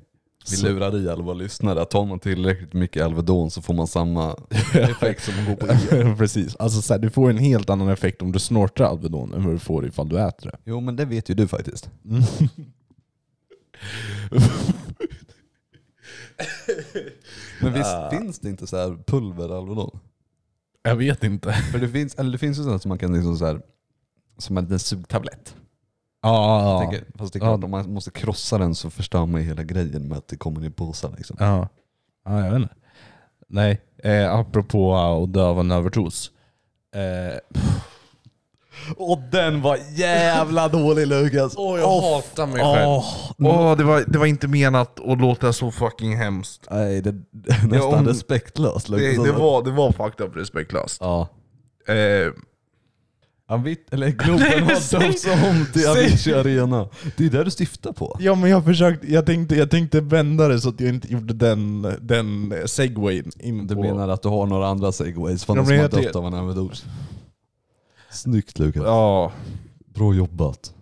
[0.52, 3.74] Vi Så- lurar i alla våra lyssnare att tar man tillräckligt mycket Alvedon så får
[3.74, 4.36] man samma
[4.74, 6.16] effekt som man går på el.
[6.18, 6.56] Precis.
[6.56, 9.54] Alltså, så här, du får en helt annan effekt om du snortar Alvedon än vad
[9.56, 10.58] du får ifall du äter det.
[10.66, 11.90] Jo men det vet ju du faktiskt.
[17.62, 20.00] Men visst finns det inte så här pulver Alvedon?
[20.84, 21.54] Jag vet inte.
[21.54, 23.62] För det finns, eller det finns ju sådana som man kan liksom så här,
[24.38, 25.56] som en liten sugtablett.
[26.22, 27.48] Ja, ja, Tänker, fast det är Ja.
[27.58, 30.36] klart, om man måste krossa den så förstör man ju hela grejen med att det
[30.38, 31.38] kommer i påsar liksom.
[31.40, 31.68] ja.
[32.26, 32.76] Ja, jag vet inte.
[33.48, 36.32] Nej, eh, apropå att dö av en överdos.
[36.96, 37.62] Eh,
[38.98, 41.54] Och den var jävla dålig Lukas!
[41.58, 42.88] Åh, jag hatar mig själv.
[42.88, 43.06] Åh,
[43.40, 46.68] Åh, det, var, det var inte menat att låta så fucking hemskt.
[46.72, 49.18] Nej, det, det är nästan om- respektlöst Lukas.
[49.18, 50.98] Det, det, var, det var fucked up respektlöst.
[51.02, 51.28] Ja.
[51.88, 52.32] Eh,
[53.52, 56.88] Avit, eller Globen har döpts om till Avicii Arena.
[57.18, 58.18] Det är där du stiftar på.
[58.20, 61.34] ja men jag försökte, jag tänkte, jag tänkte vända det så att jag inte gjorde
[61.34, 63.82] den, den segwayn in Du på...
[63.82, 66.20] menar att du har några andra segways från Ja, de som men har jag tycker-
[66.20, 66.86] av en överdos?
[68.12, 68.84] Snyggt Lukas.
[68.86, 69.32] Ja.
[69.94, 70.74] Bra jobbat.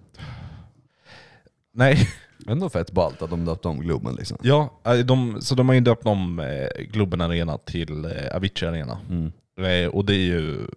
[1.74, 2.10] Nej.
[2.48, 4.38] Ändå fett ballt att de döpte om Globen liksom.
[4.42, 8.68] Ja, eh, de, så de har ju döpt om eh, Globen Arena till eh, Avicii
[8.68, 9.00] Arena.
[9.10, 9.32] Mm.
[9.92, 10.68] Och det är ju...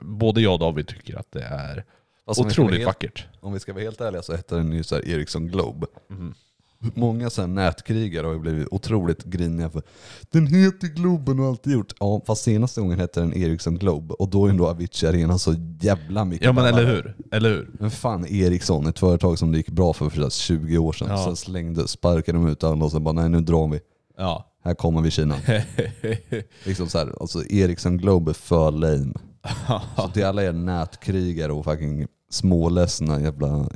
[0.00, 1.84] Både jag och David tycker att det är
[2.24, 3.26] vara otroligt helt- vackert.
[3.40, 5.86] Om vi ska vara helt ärliga så hette den ju så här Ericsson Globe.
[6.08, 6.34] Mhm.
[6.78, 9.82] Många så här nätkrigare har ju blivit otroligt griniga för
[10.30, 11.92] Den heter Globen och alltid gjort.
[12.00, 15.54] Ja fast senaste gången hette den Ericsson Globe och då är ändå Avicii Arena så
[15.80, 17.16] jävla mycket Ja men eller hur?
[17.32, 17.70] Eller hur?
[17.72, 20.92] Men fan Ericsson, ett företag som det gick bra för för så här 20 år
[20.92, 21.08] sedan.
[21.10, 21.24] Ja.
[21.24, 23.80] Sen slängde, sparkade de ut alla och sen bara nej nu drar vi.
[24.16, 24.52] Ja.
[24.64, 25.34] Här kommer vi Kina.
[26.64, 29.14] liksom så här, alltså Ericsson Globe är för lame.
[29.96, 33.68] Så till alla er nätkrigare och fucking småledsna jävla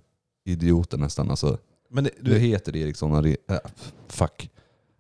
[0.45, 1.31] idioter nästan.
[1.31, 1.59] Alltså,
[1.91, 3.57] men det, du du, heter Ericsson Arena, äh,
[4.09, 4.51] fuck.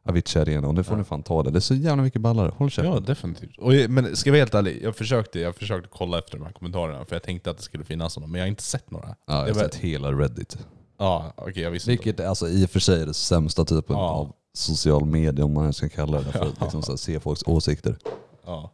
[0.04, 1.50] Avicii Arena och det får ni fan ta det.
[1.50, 2.52] Det är så jävla mycket ballare.
[2.56, 2.92] Håll käften.
[2.92, 3.58] ja definitivt.
[3.58, 6.44] Och, jag- men ska jag vara helt ärlig, jag försökte, jag försökte kolla efter de
[6.44, 8.90] här kommentarerna för jag tänkte att det skulle finnas sådana, men jag har inte sett
[8.90, 9.08] några.
[9.08, 10.58] Ja, jag har Det var- sett hela Reddit.
[10.98, 12.04] Ja, okej jag visste inte.
[12.04, 14.02] Vilket alltså, i och för sig är det sämsta typen Ja.
[14.10, 17.42] av social media om man ska kalla det för att liksom, så här, se folks
[17.46, 17.96] åsikter.
[18.46, 18.72] Ja.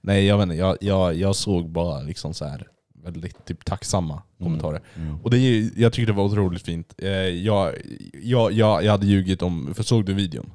[0.00, 2.68] Nej jag vet inte, jag, jag, jag såg bara liksom så här
[3.12, 4.82] väldigt typ tacksamma kommentarer.
[4.94, 5.20] Mm.
[5.22, 6.94] Och det, jag tyckte det var otroligt fint.
[6.98, 7.74] Eh, jag,
[8.12, 10.50] jag, jag, jag hade ljugit om, för såg du videon?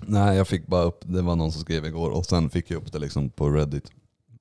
[0.00, 2.82] Nej jag fick bara upp, det var någon som skrev igår och sen fick jag
[2.82, 3.92] upp det liksom på Reddit.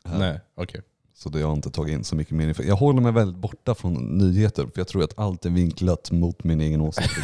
[0.06, 0.20] Här.
[0.20, 0.82] Nej, okej.
[1.14, 2.62] Så det har inte tagit in så mycket mer.
[2.62, 6.44] Jag håller mig väldigt borta från nyheter för jag tror att allt är vinklat mot
[6.44, 7.10] min egen åsikt.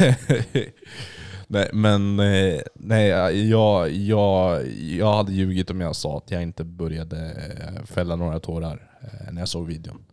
[1.52, 3.08] nej, men eh, nej,
[3.48, 8.40] jag, jag, jag hade ljugit om jag sa att jag inte började eh, fälla några
[8.40, 10.04] tårar eh, när jag såg videon.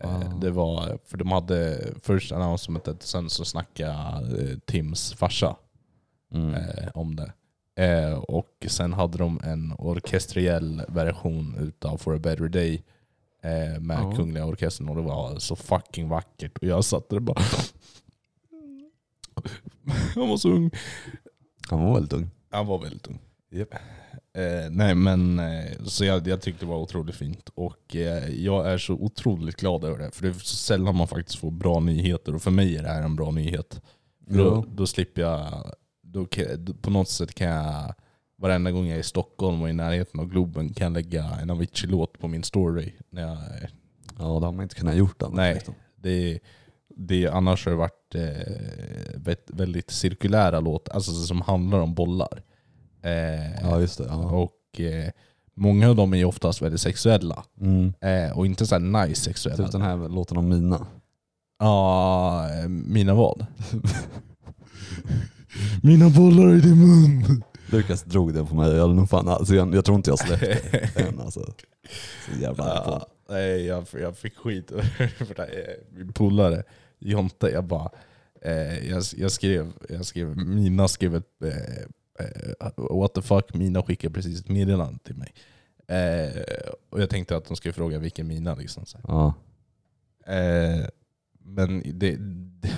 [0.00, 0.18] Ah.
[0.40, 5.56] Det var, för de hade först announcementet, sen så snackade Tims farsa
[6.34, 6.54] Mm.
[6.94, 7.32] om det.
[8.28, 12.82] Och sen hade de en orkestriell version utav For a better day
[13.80, 14.12] med Ja.
[14.16, 16.58] Kungliga Orkestern och det var så fucking vackert.
[16.58, 17.42] Och jag satt där och bara...
[20.14, 20.70] Han var så ung.
[21.68, 22.30] Han var väldigt ung.
[22.50, 23.18] Han var väldigt ung.
[23.52, 23.74] Yep.
[24.36, 27.48] Eh, nej men, eh, så jag, jag tyckte det var otroligt fint.
[27.54, 30.10] Och eh, jag är så otroligt glad över det.
[30.10, 32.34] För det är så sällan man faktiskt får bra nyheter.
[32.34, 33.80] Och för mig är det här en bra nyhet.
[34.28, 35.64] För Då, då slipper jag,
[36.02, 36.26] då
[36.82, 37.94] på något sätt kan jag,
[38.38, 41.50] varenda gång jag är i Stockholm och i närheten av Globen kan jag lägga en
[41.50, 42.92] Avicii-låt på min story.
[43.10, 43.70] När jag, är-
[44.18, 45.36] Ja, det har man inte kunnat gjort annars.
[45.36, 45.54] Nej.
[45.54, 45.74] Liksom.
[45.96, 46.40] det,
[46.96, 48.20] det, annars har det varit eh,
[49.16, 52.42] vä- väldigt cirkulära låtar, alltså som handlar om bollar.
[53.02, 54.04] Eh, Ja, just det.
[54.08, 54.30] Ja.
[54.30, 55.10] och eh,
[55.54, 57.44] många av dem är ju oftast väldigt sexuella.
[57.60, 57.92] Mm.
[58.00, 59.64] Eh, och inte så här nice sexuella.
[59.64, 60.86] Typ den här låten om Mina.
[61.58, 63.46] Ja, eh, mina vad?
[65.82, 67.42] mina bollar i din mun.
[67.66, 68.74] Lukas drog den på mig.
[68.76, 71.20] Jag, nog fan, alltså, jag, jag tror inte jag släppte den.
[71.20, 71.40] Alltså.
[72.26, 74.68] Så jävla Ja, nej, jag, jag fick skit
[75.18, 75.42] för det.
[75.42, 75.76] här.
[75.92, 76.62] Min polare
[77.04, 77.90] Jonte, jag bara...
[78.42, 81.42] Eh, jag, jag, skrev, jag skrev, Mina skrev ett...
[81.42, 85.34] Eh, eh, what the fuck, Mina skickade precis ett meddelande till mig.
[85.88, 86.42] Eh,
[86.90, 88.54] och jag tänkte att de skulle fråga vilken Mina.
[88.54, 88.98] Liksom, så.
[89.08, 89.34] Ja.
[90.34, 90.86] Eh,
[91.44, 92.70] men det, det,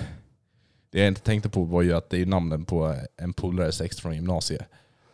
[0.89, 3.97] det jag inte tänkte på var ju att det är namnen på en polare sex
[3.97, 4.67] från gymnasiet.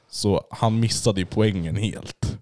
[0.10, 2.38] Så han missade ju poängen helt.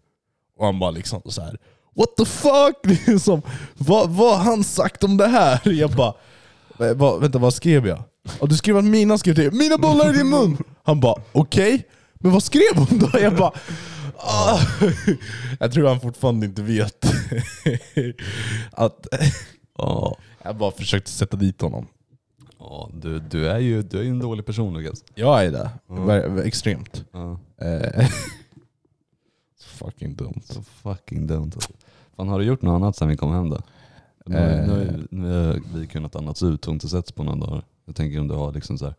[0.57, 1.57] Och han bara liksom så här.
[1.95, 2.75] What the fuck?
[3.07, 3.41] Liksom,
[3.77, 5.61] vad, vad har han sagt om det här?
[5.71, 6.13] Jag bara,
[6.81, 8.03] "Eh, vad, vänta vad skrev jag?
[8.39, 10.57] Och du skrev att Mina skrev till Mina bollar i din mun!
[10.83, 13.19] Han bara, okej, men vad skrev hon då?
[13.19, 13.51] Jag bara,
[14.17, 14.59] ah.
[15.59, 17.05] Jag tror han fortfarande inte vet
[18.71, 19.07] att
[19.77, 20.17] Ja.
[20.43, 21.87] jag bara försökte sätta dit honom.
[22.59, 25.03] Ja, du, du, är ju, du är ju en dålig person Lukas.
[25.15, 25.69] Jag är det.
[25.89, 26.37] Mm.
[26.39, 27.03] Extremt.
[27.61, 28.07] Eh,
[29.67, 30.41] fucking dumt.
[30.43, 31.51] Så fucking dumt.
[32.15, 33.61] Fan, har du gjort något annat sen vi kom hem då?
[34.25, 34.67] Nu, har- Eh.
[34.67, 37.65] nu, har ju- nu har vi kunnat annats ut och inte setts på några dagar.
[37.85, 38.95] Jag tänker om du har liksom så här,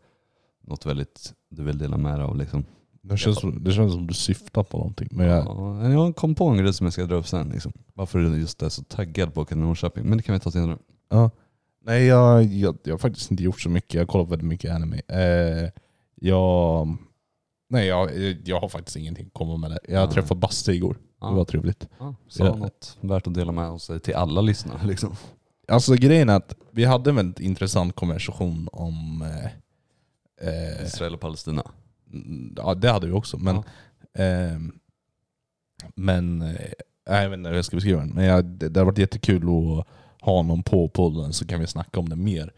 [0.67, 2.37] något väldigt du vill dela med dig av.
[2.37, 2.65] Liksom.
[3.01, 5.07] Det känns, som, det känns som du syftar på någonting.
[5.11, 7.49] Men jag, Ja, jag kom på en grej som jag ska dra upp sen.
[7.49, 7.71] Liksom.
[7.93, 10.05] Varför du just är så taggad på till Norrköping.
[10.09, 10.77] Men det kan vi ta senare.
[11.09, 11.29] ja.
[11.85, 13.93] Nej, jag, jag, jag har faktiskt inte gjort så mycket.
[13.93, 15.01] Jag har kollat väldigt mycket anime.
[15.07, 15.69] Eh,
[16.15, 16.87] jag,
[17.69, 18.09] nej, jag,
[18.45, 19.79] jag har faktiskt ingenting att komma med det.
[19.87, 20.11] Jag Ja.
[20.11, 20.97] träffade Basse igår.
[21.29, 21.87] Det var trevligt.
[21.99, 22.55] Ja, sa Ja.
[22.55, 24.87] något värt att dela med sig till alla lyssnare.
[24.87, 25.15] Liksom.
[25.67, 29.45] Alltså grejen är att vi hade en väldigt intressant konversation om eh,
[30.49, 31.63] eh, Israel och Palestina.
[32.13, 33.37] Mm, Ja det hade vi också.
[33.37, 33.63] Men, Ja.
[34.23, 34.73] ehm,
[35.95, 36.71] men eh,
[37.05, 38.09] jag vet inte hur jag ska beskriva den.
[38.09, 39.87] Men jag, det, det har varit jättekul att
[40.21, 42.53] ha någon på podden så kan vi snacka om det mer.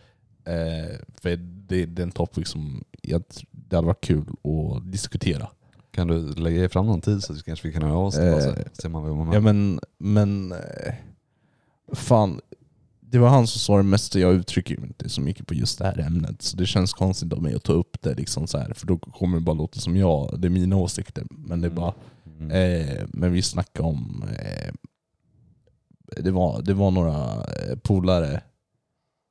[0.45, 4.91] Eh, för det, det är en topic som jag, tr- det hade varit kul att
[4.91, 5.47] diskutera.
[5.95, 8.17] Kan du lägga fram någon tid så kanske vi kan höra av oss?
[8.17, 10.93] Eh, ser man vad man Ja men, men eh,
[11.93, 12.41] fan.
[12.99, 15.79] Det var han som sa det mesta, jag uttrycker mig inte så mycket på just
[15.79, 16.41] det här ämnet.
[16.41, 18.97] Så det känns konstigt av mig att ta upp det liksom så här, för då
[18.97, 21.23] kommer det bara låta som jag, det är mina åsikter.
[21.29, 21.93] Men det är bara
[22.39, 22.51] Mm.
[22.51, 24.73] Eh, men vi snackade om, eh,
[26.17, 28.41] det, var, det var några eh, polare,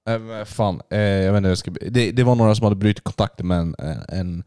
[0.09, 3.05] eh, fan, eh, jag vet inte jag ska, det, det var några som hade brutit
[3.05, 3.75] kontakten med en,
[4.09, 4.45] en,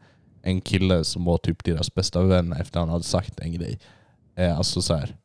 [0.48, 3.78] en kille som var typ deras bästa vän efter han hade sagt en grej.
[4.36, 5.16] Eh, alltså så här.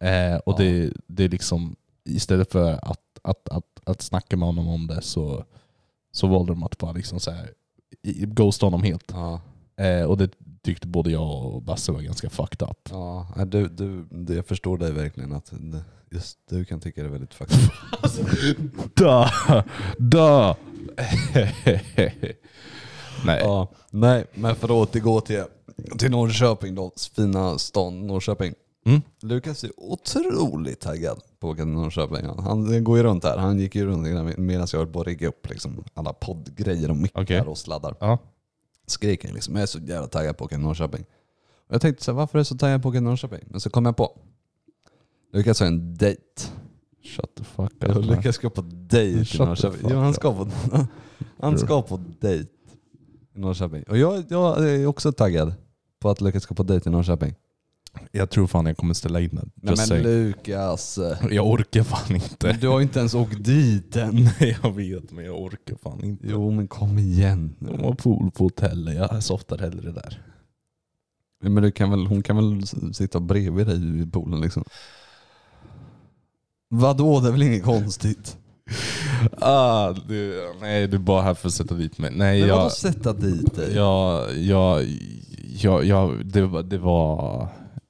[0.00, 0.56] Eh, och Ja.
[0.64, 5.02] det, det är liksom, istället för att, att, att, att snacka med honom om det
[5.02, 5.44] så,
[6.12, 7.50] så valde de att bara liksom så här,
[8.26, 9.10] ghosta honom helt.
[9.12, 9.40] Ja,
[9.76, 10.30] Eh, och det
[10.62, 12.78] tyckte både jag och Basse var ganska fucked up.
[12.90, 13.26] ja.
[13.36, 15.32] Nej, Du, du, jag förstår dig verkligen.
[15.32, 15.52] att
[16.10, 17.56] Just du kan tycka det är väldigt fucked
[18.04, 18.96] up.
[18.96, 19.28] Dö!
[19.98, 20.54] Dö!
[23.24, 23.40] Nej.
[23.42, 25.44] Ja, nej, men för att återgå till,
[25.98, 28.54] till Norrköping då, fina stan Norrköping.
[28.86, 29.02] Mm.
[29.22, 32.26] Lukas är otroligt taggad på att åka till Norrköping.
[32.38, 35.28] Han går ju runt här, han gick ju runt medan jag höll på att rigga
[35.28, 37.40] upp liksom, alla poddgrejer och mickar Okej.
[37.40, 37.96] och sladdar.
[38.00, 38.18] Ja.
[38.86, 41.04] Skrek han liksom, jag är så jävla taggad på att åka till Norrköping.
[41.68, 43.44] Och jag tänkte så här, varför är jag så taggad på att åka till Norrköping?
[43.46, 44.18] Men så kom jag på,
[45.32, 46.20] Lukas har en dejt.
[47.04, 48.04] Shut the fuck up.
[48.04, 49.88] Lukas ska på dejt i Norrköping.
[49.90, 50.48] Jo, han ska på,
[51.40, 52.50] han ska på dejt
[53.34, 53.82] i Norrköping.
[53.82, 55.54] Och jag, jag är också taggad
[56.00, 57.34] på att Lukas ska på dejt i Norrköping.
[58.12, 59.50] Jag tror fan jag kommer ställa in den.
[59.54, 60.02] Nej men.
[60.02, 60.98] Lukas,
[61.30, 62.46] Jag orkar fan inte.
[62.46, 64.14] men du har ju inte ens åkt dit än.
[64.40, 66.26] Nej jag vet men jag orkar fan inte.
[66.28, 70.22] Jo men kom igen De har pool på hotellet, jag softar hellre där.
[71.42, 74.64] Ja, Men du kan väl, hon kan väl sitta bredvid dig i poolen liksom?
[76.68, 77.20] Vadå?
[77.20, 78.36] Det är väl inget konstigt?
[79.40, 82.10] Ah, du, nej du är bara här för att sätta dit mig.
[82.14, 83.74] Nej, Men vadå jag, sätta dit dig?
[83.74, 84.84] jag, jag,
[85.60, 87.48] jag, jag, det, var- det var...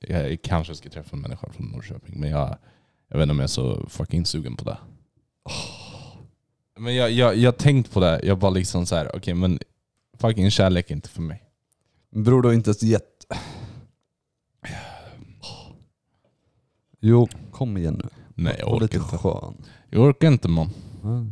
[0.09, 2.57] Jag kanske ska träffa en människa från Norrköping, men jag,
[3.09, 4.79] jag vet inte om jag är så fucking sugen på det.
[6.79, 9.59] Men jag, jag, jag har tänkt på det, jag bara liksom så här, okej men
[10.19, 11.43] fucking kärlek är inte för mig.
[12.11, 13.11] Bror du har inte ens gett...
[17.01, 18.09] Jo, kom igen nu.
[18.35, 19.19] Nej jag Var lite orkar inte.
[19.19, 19.55] skön.
[19.91, 20.71] Jag orkar inte man.
[21.05, 21.27] Ja.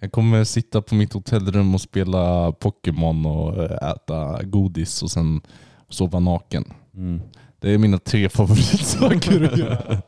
[0.00, 5.40] Jag kommer sitta på mitt hotellrum och spela Pokémon och eh, äta godis och sen
[5.88, 6.72] sova naken.
[6.96, 7.20] Mm.
[7.60, 10.02] Det är mina tre favoritsaker att göra.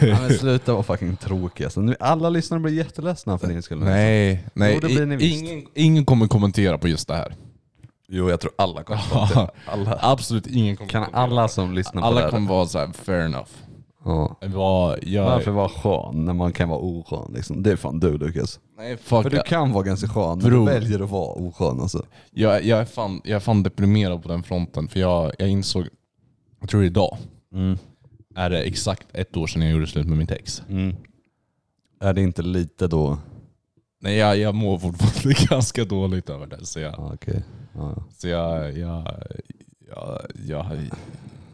[0.00, 1.80] Ja, men sluta vara fucking tråkig alltså.
[1.80, 3.78] nu, Alla lyssnare blir jätteledsna för din skull.
[3.80, 4.80] Nej, nej.
[4.82, 7.34] Jo, I- ingen, ingen kommer kommentera på just det här.
[8.08, 9.48] Jo jag tror alla kommer det.
[9.66, 9.98] alla.
[10.02, 11.22] Absolut ingen kommer Kan kommentera.
[11.22, 12.30] alla som lyssnar på det Alla här...
[12.30, 13.48] kommer vara så här, fair enough.
[14.04, 14.36] Ja.
[15.02, 17.62] Jag, Varför vara skön när man kan vara oskön liksom?
[17.62, 18.60] Det är fan du Lukas.
[18.76, 22.04] Nej, fuck För du kan vara ganska skön, men du väljer att vara oskön alltså.
[22.30, 24.88] jag, jag, är fan, jag är fan deprimerad på den fronten.
[24.88, 25.84] För jag, jag insåg,
[26.60, 27.16] jag tror idag,
[27.54, 27.78] Mm.
[28.36, 30.62] är det exakt ett år sedan jag gjorde slut med mitt ex.
[30.68, 30.96] Mm.
[32.00, 33.18] Är det inte lite då...
[34.02, 36.66] Nej, jag, jag mår fortfarande ganska dåligt över det.
[36.66, 37.42] Så jag, Ja, okej.
[37.74, 39.12] Ja, så jag, jag,
[39.88, 40.66] jag, jag,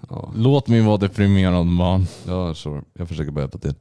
[0.09, 0.33] ja.
[0.37, 2.07] låt mig vara deprimerad man.
[2.27, 2.83] ja sure.
[2.93, 3.75] Jag försöker bara hjälpa till.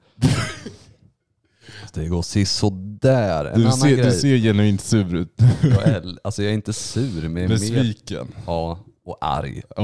[1.94, 3.46] det går sisådär.
[3.46, 4.06] En Du annan ser, grej.
[4.06, 5.34] du ser genuint sur ut.
[5.62, 7.50] Jag, är, alltså jag är inte sur, men jag är mer...
[7.50, 8.28] Besviken.
[8.46, 9.62] Ja, och arg.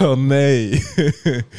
[0.00, 0.82] Åh nej.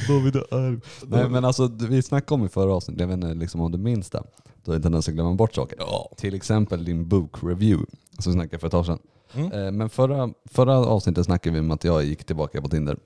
[0.07, 0.79] David är arg.
[1.07, 3.77] Nej men alltså vi snackade om i förra avsnittet, jag vet inte liksom om du
[3.77, 4.23] minns det.
[4.65, 5.77] Du har en tendens att glömma bort saker.
[5.79, 6.11] Ja.
[6.17, 7.85] Till exempel din bokreview,
[8.19, 8.99] som vi snackade för ett tag sedan.
[9.36, 9.51] Mm.
[9.51, 12.97] Eh, Men förra, förra avsnittet snackade vi om att jag gick tillbaka på Tinder.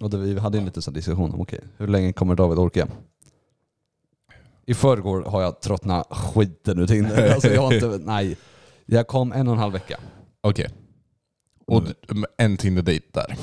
[0.00, 2.88] Och vi hade en liten sån diskussion om, okej, hur länge kommer David orka?
[4.66, 7.30] I förrgår har jag tröttnat skiten ur Tinder.
[7.34, 8.36] Alltså jag har inte, nej.
[8.86, 10.00] Jag kom en och en halv vecka.
[10.40, 10.68] Okej.
[11.66, 11.94] Och du-
[12.36, 13.36] en Tinder-date där.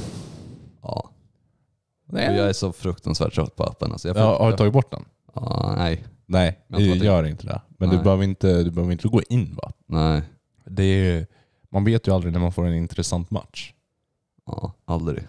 [0.82, 1.10] Ja.
[2.12, 3.92] Och jag är så fruktansvärt trött på appen.
[3.92, 5.06] Alltså jag Ja, har du tagit bort den?
[5.36, 7.62] ja, nej, Nej, Jag gör inte det.
[7.78, 7.98] Men Nej.
[7.98, 9.72] du behöver inte, du behöver inte gå in va?
[9.86, 10.22] nej.
[10.66, 11.28] Det är,
[11.74, 13.74] man vet ju aldrig när man får en intressant match.
[14.46, 15.28] Ja, aldrig.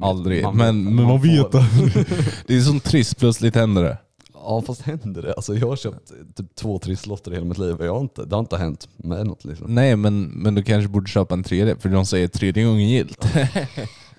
[0.00, 0.42] Aldrig.
[0.42, 2.06] Man- men men man, vet aldrig.
[2.46, 3.98] Det är sånt trist, plötsligt händer det.
[4.34, 5.34] Ja fast händer det?
[5.34, 8.24] Alltså jag har köpt typ två trisslotter i hela mitt liv och jag har inte,
[8.24, 9.74] det har inte hänt med något liksom.
[9.74, 13.24] Nej men, men du kanske borde köpa en tredje, för de säger tredje gången gilt.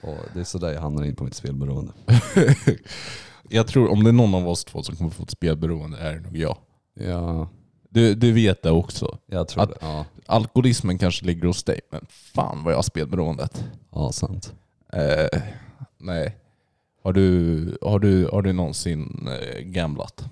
[0.01, 1.93] Och det är sådär jag hamnar in på mitt spelberoende.
[3.49, 6.13] Jag tror om det är någon av oss två som kommer få ett spelberoende är
[6.13, 6.57] det nog jag.
[6.99, 7.49] Ja,
[7.93, 9.17] Du, du vet det också.
[9.25, 9.75] jag tror Att- det.
[9.81, 13.63] Ja, Alkoholismen kanske ligger hos dig, men fan vad jag har spelberoendet.
[13.91, 14.53] ja sant.
[14.93, 15.41] Eh,
[15.97, 16.37] nej.
[17.03, 20.25] Har du, har, du, har du någonsin eh, gamblat?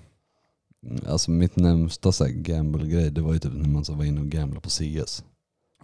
[0.86, 4.04] Mm, Alltså mitt närmsta så här gamble-grej det var ju typ när man så var
[4.04, 5.24] inne och gamblade på CS.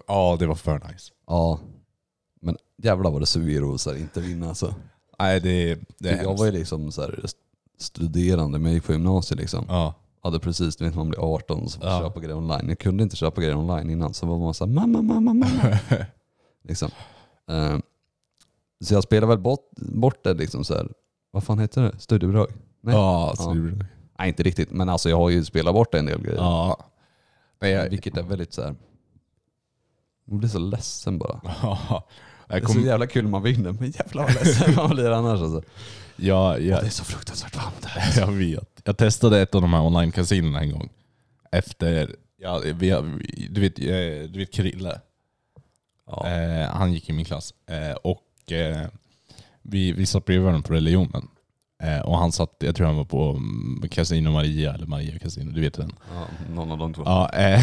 [0.07, 1.13] Ja, det var för nice.
[1.27, 1.59] Ja.
[2.41, 4.75] Men jävlar vad det suger att så här, inte vinna alltså.
[5.19, 6.39] Nej, det, det är Jag hemskt.
[6.39, 7.25] var ju liksom så här,
[7.79, 9.65] studerande, men jag gick på gymnasiet liksom.
[9.69, 9.95] Ja.
[10.27, 12.01] Hade precis, du vet man blir 18 så får Ja.
[12.01, 12.69] köpa grejer online.
[12.69, 15.79] Jag kunde inte köpa grejer online innan så var man såhär mamma, mamma, mamma.
[16.65, 16.91] liksom.
[17.51, 17.79] Eh,
[18.85, 20.89] så jag spelade väl bort, bort det liksom så här.
[21.31, 21.99] vad fan heter det?
[21.99, 22.47] Studiebidrag?
[22.81, 22.95] Nej.
[22.95, 23.55] Ja, så Ja.
[23.55, 23.87] det-
[24.19, 26.37] Nej inte riktigt, men alltså jag har ju spelat bort en del grejer.
[26.39, 26.79] ja.
[27.61, 28.75] Nej, jag, Vilket är väldigt så här.
[30.27, 31.41] man blir så ledsen bara.
[31.63, 32.07] ja.
[32.49, 34.91] Det Jag, är så kom, jävla kul när man vinner, men jävlar vad ledsen man
[34.91, 35.63] blir annars alltså.
[36.17, 38.21] Ja, Och ja, Det är så fruktansvärt varmt här.
[38.21, 38.81] jag vet.
[38.85, 40.89] Jag testade ett av de här online-kasinerna en gång.
[41.53, 42.91] Efter, ja, vi,
[43.51, 45.01] du, vet, eh, du vet Krille?
[46.07, 46.29] Ja.
[46.29, 47.55] Eh, han gick i min klass.
[47.67, 48.87] Eh, och eh,
[49.63, 51.29] vi, vi satt bredvid varandra på religionen.
[51.83, 55.53] Eh, och han satt, jag tror han var på mm, Casino Maria, eller Maria Casino,
[55.53, 55.93] du vet den.
[56.15, 57.03] Ja, någon av de två.
[57.05, 57.61] Ja, eh,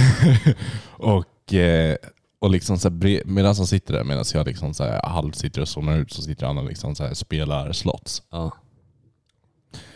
[0.87, 1.53] och,
[2.43, 5.61] och liksom så här, medan han sitter där, medan jag liksom så här, halvt sitter
[5.61, 8.23] och zonar ut, så sitter han och liksom så här, spelar slots.
[8.29, 8.51] Ja.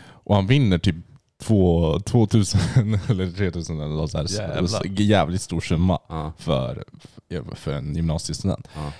[0.08, 0.96] Och han vinner typ
[1.42, 2.60] två, 2000
[3.08, 4.86] eller 3000 eller något så här, Jävlar.
[5.00, 6.32] jävligt stor summa Ja.
[6.38, 6.84] för,
[7.54, 8.68] för, en gymnasiestudent.
[8.74, 8.92] Ja.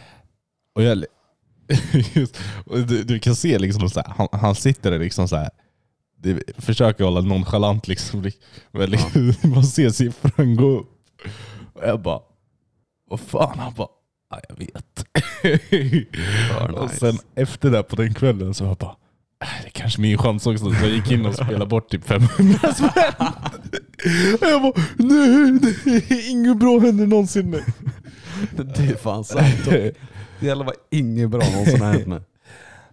[0.74, 1.04] Och jag,
[2.14, 5.36] just, och du, du kan se liksom så här, han, han sitter där liksom så
[5.36, 5.50] här.
[6.16, 8.30] Det, försöker hålla nonchalant liksom.
[8.70, 10.90] Men liksom, man ser siffran gå upp.
[11.74, 12.20] Och jag bara,
[13.10, 13.58] vad fan?
[13.58, 13.88] Han bara,
[14.30, 15.04] ja jag vet.
[16.74, 16.96] och nice.
[16.96, 18.96] sen efter det på den kvällen så jag bara,
[19.42, 20.64] "Äh, det är kanske min chans också.
[20.64, 23.14] Så jag gick in och spelade bort typ 500 spänn.
[24.40, 25.50] Och jag bara, nej,
[26.10, 27.50] är inget bra händer någonsin.
[27.50, 27.64] nu."
[28.76, 29.64] Det är fan sant.
[29.64, 29.92] Det
[30.40, 32.22] gäller vad inget bra någonsin har hänt med.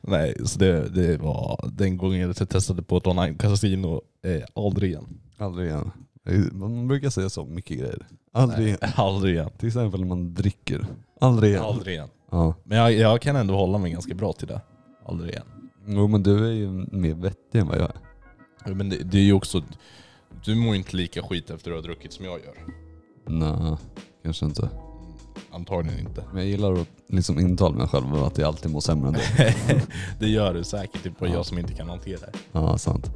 [0.01, 4.01] Nej, så det, det var den gången jag testade på ett online-casino.
[4.25, 5.07] Eh, aldrig igen.
[5.37, 5.91] Aldrig igen.
[6.51, 8.05] Man brukar säga så mycket grejer.
[8.35, 8.79] Aldrig igen.
[8.95, 9.49] Aldrig igen.
[9.57, 10.85] Till exempel när man dricker.
[11.21, 11.63] Aldrig igen.
[11.63, 12.09] Aldrig igen.
[12.31, 12.53] Ja.
[12.63, 14.61] Men jag, jag kan ändå hålla mig ganska bra till det.
[15.05, 15.45] Aldrig igen.
[15.87, 17.91] Jo men du är ju mer vettig än vad jag
[18.65, 18.73] är.
[18.73, 19.61] Men det, det är ju också...
[20.45, 22.55] Du mår ju inte lika skit efter att du har druckit som jag gör.
[23.27, 23.77] Nej,
[24.23, 24.69] kanske inte.
[25.51, 26.23] Antagligen inte.
[26.33, 29.55] Men jag gillar att liksom intala mig själv att jag alltid mår sämre än det.
[30.19, 31.35] det gör du säkert, det är bara Ja.
[31.35, 32.31] jag som inte kan hantera det.
[32.51, 33.11] Ja, sant.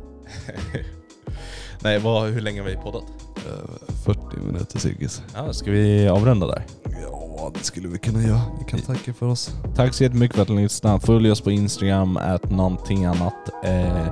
[1.83, 3.05] Nej, vad, hur länge har vi poddat?
[3.47, 3.95] Eh,
[4.29, 5.21] 40 minuter cirkus.
[5.35, 6.65] Ja, ska vi avrunda där?
[6.83, 8.41] Ja, det skulle vi kunna göra.
[8.59, 9.51] Vi kan tacka för oss.
[9.75, 10.99] Tack så jättemycket för att ni lyssnade.
[10.99, 13.49] Följ oss på Instagram, at någonting annat.
[13.63, 14.07] Eh,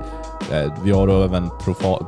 [0.51, 1.49] eh, vi har även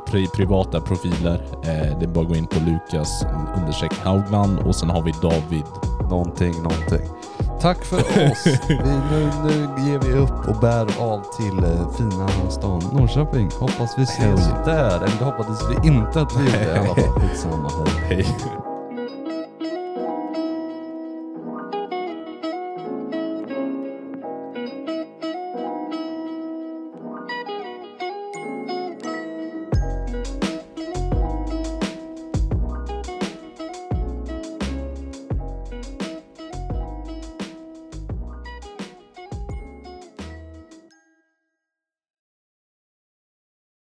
[0.08, 1.34] pri privata profiler.
[1.64, 3.26] Eh, det är bara att gå in på Lukas
[3.58, 5.66] understreck Haugland och sen har vi David.
[6.10, 7.19] Någonting, någonting.
[7.62, 7.98] Tack för
[8.32, 8.48] oss.
[8.68, 8.76] Vi,
[9.12, 13.50] nu, nu ger vi upp och bär av till eh, fina stan Norrköping.
[13.60, 14.96] Hoppas vi ses där.
[14.96, 17.22] Eller det hoppades vi inte att vi gjorde i alla fall.
[17.22, 17.70] Skitsamma.
[18.08, 18.24] Hej.
[18.24, 18.59] Hej.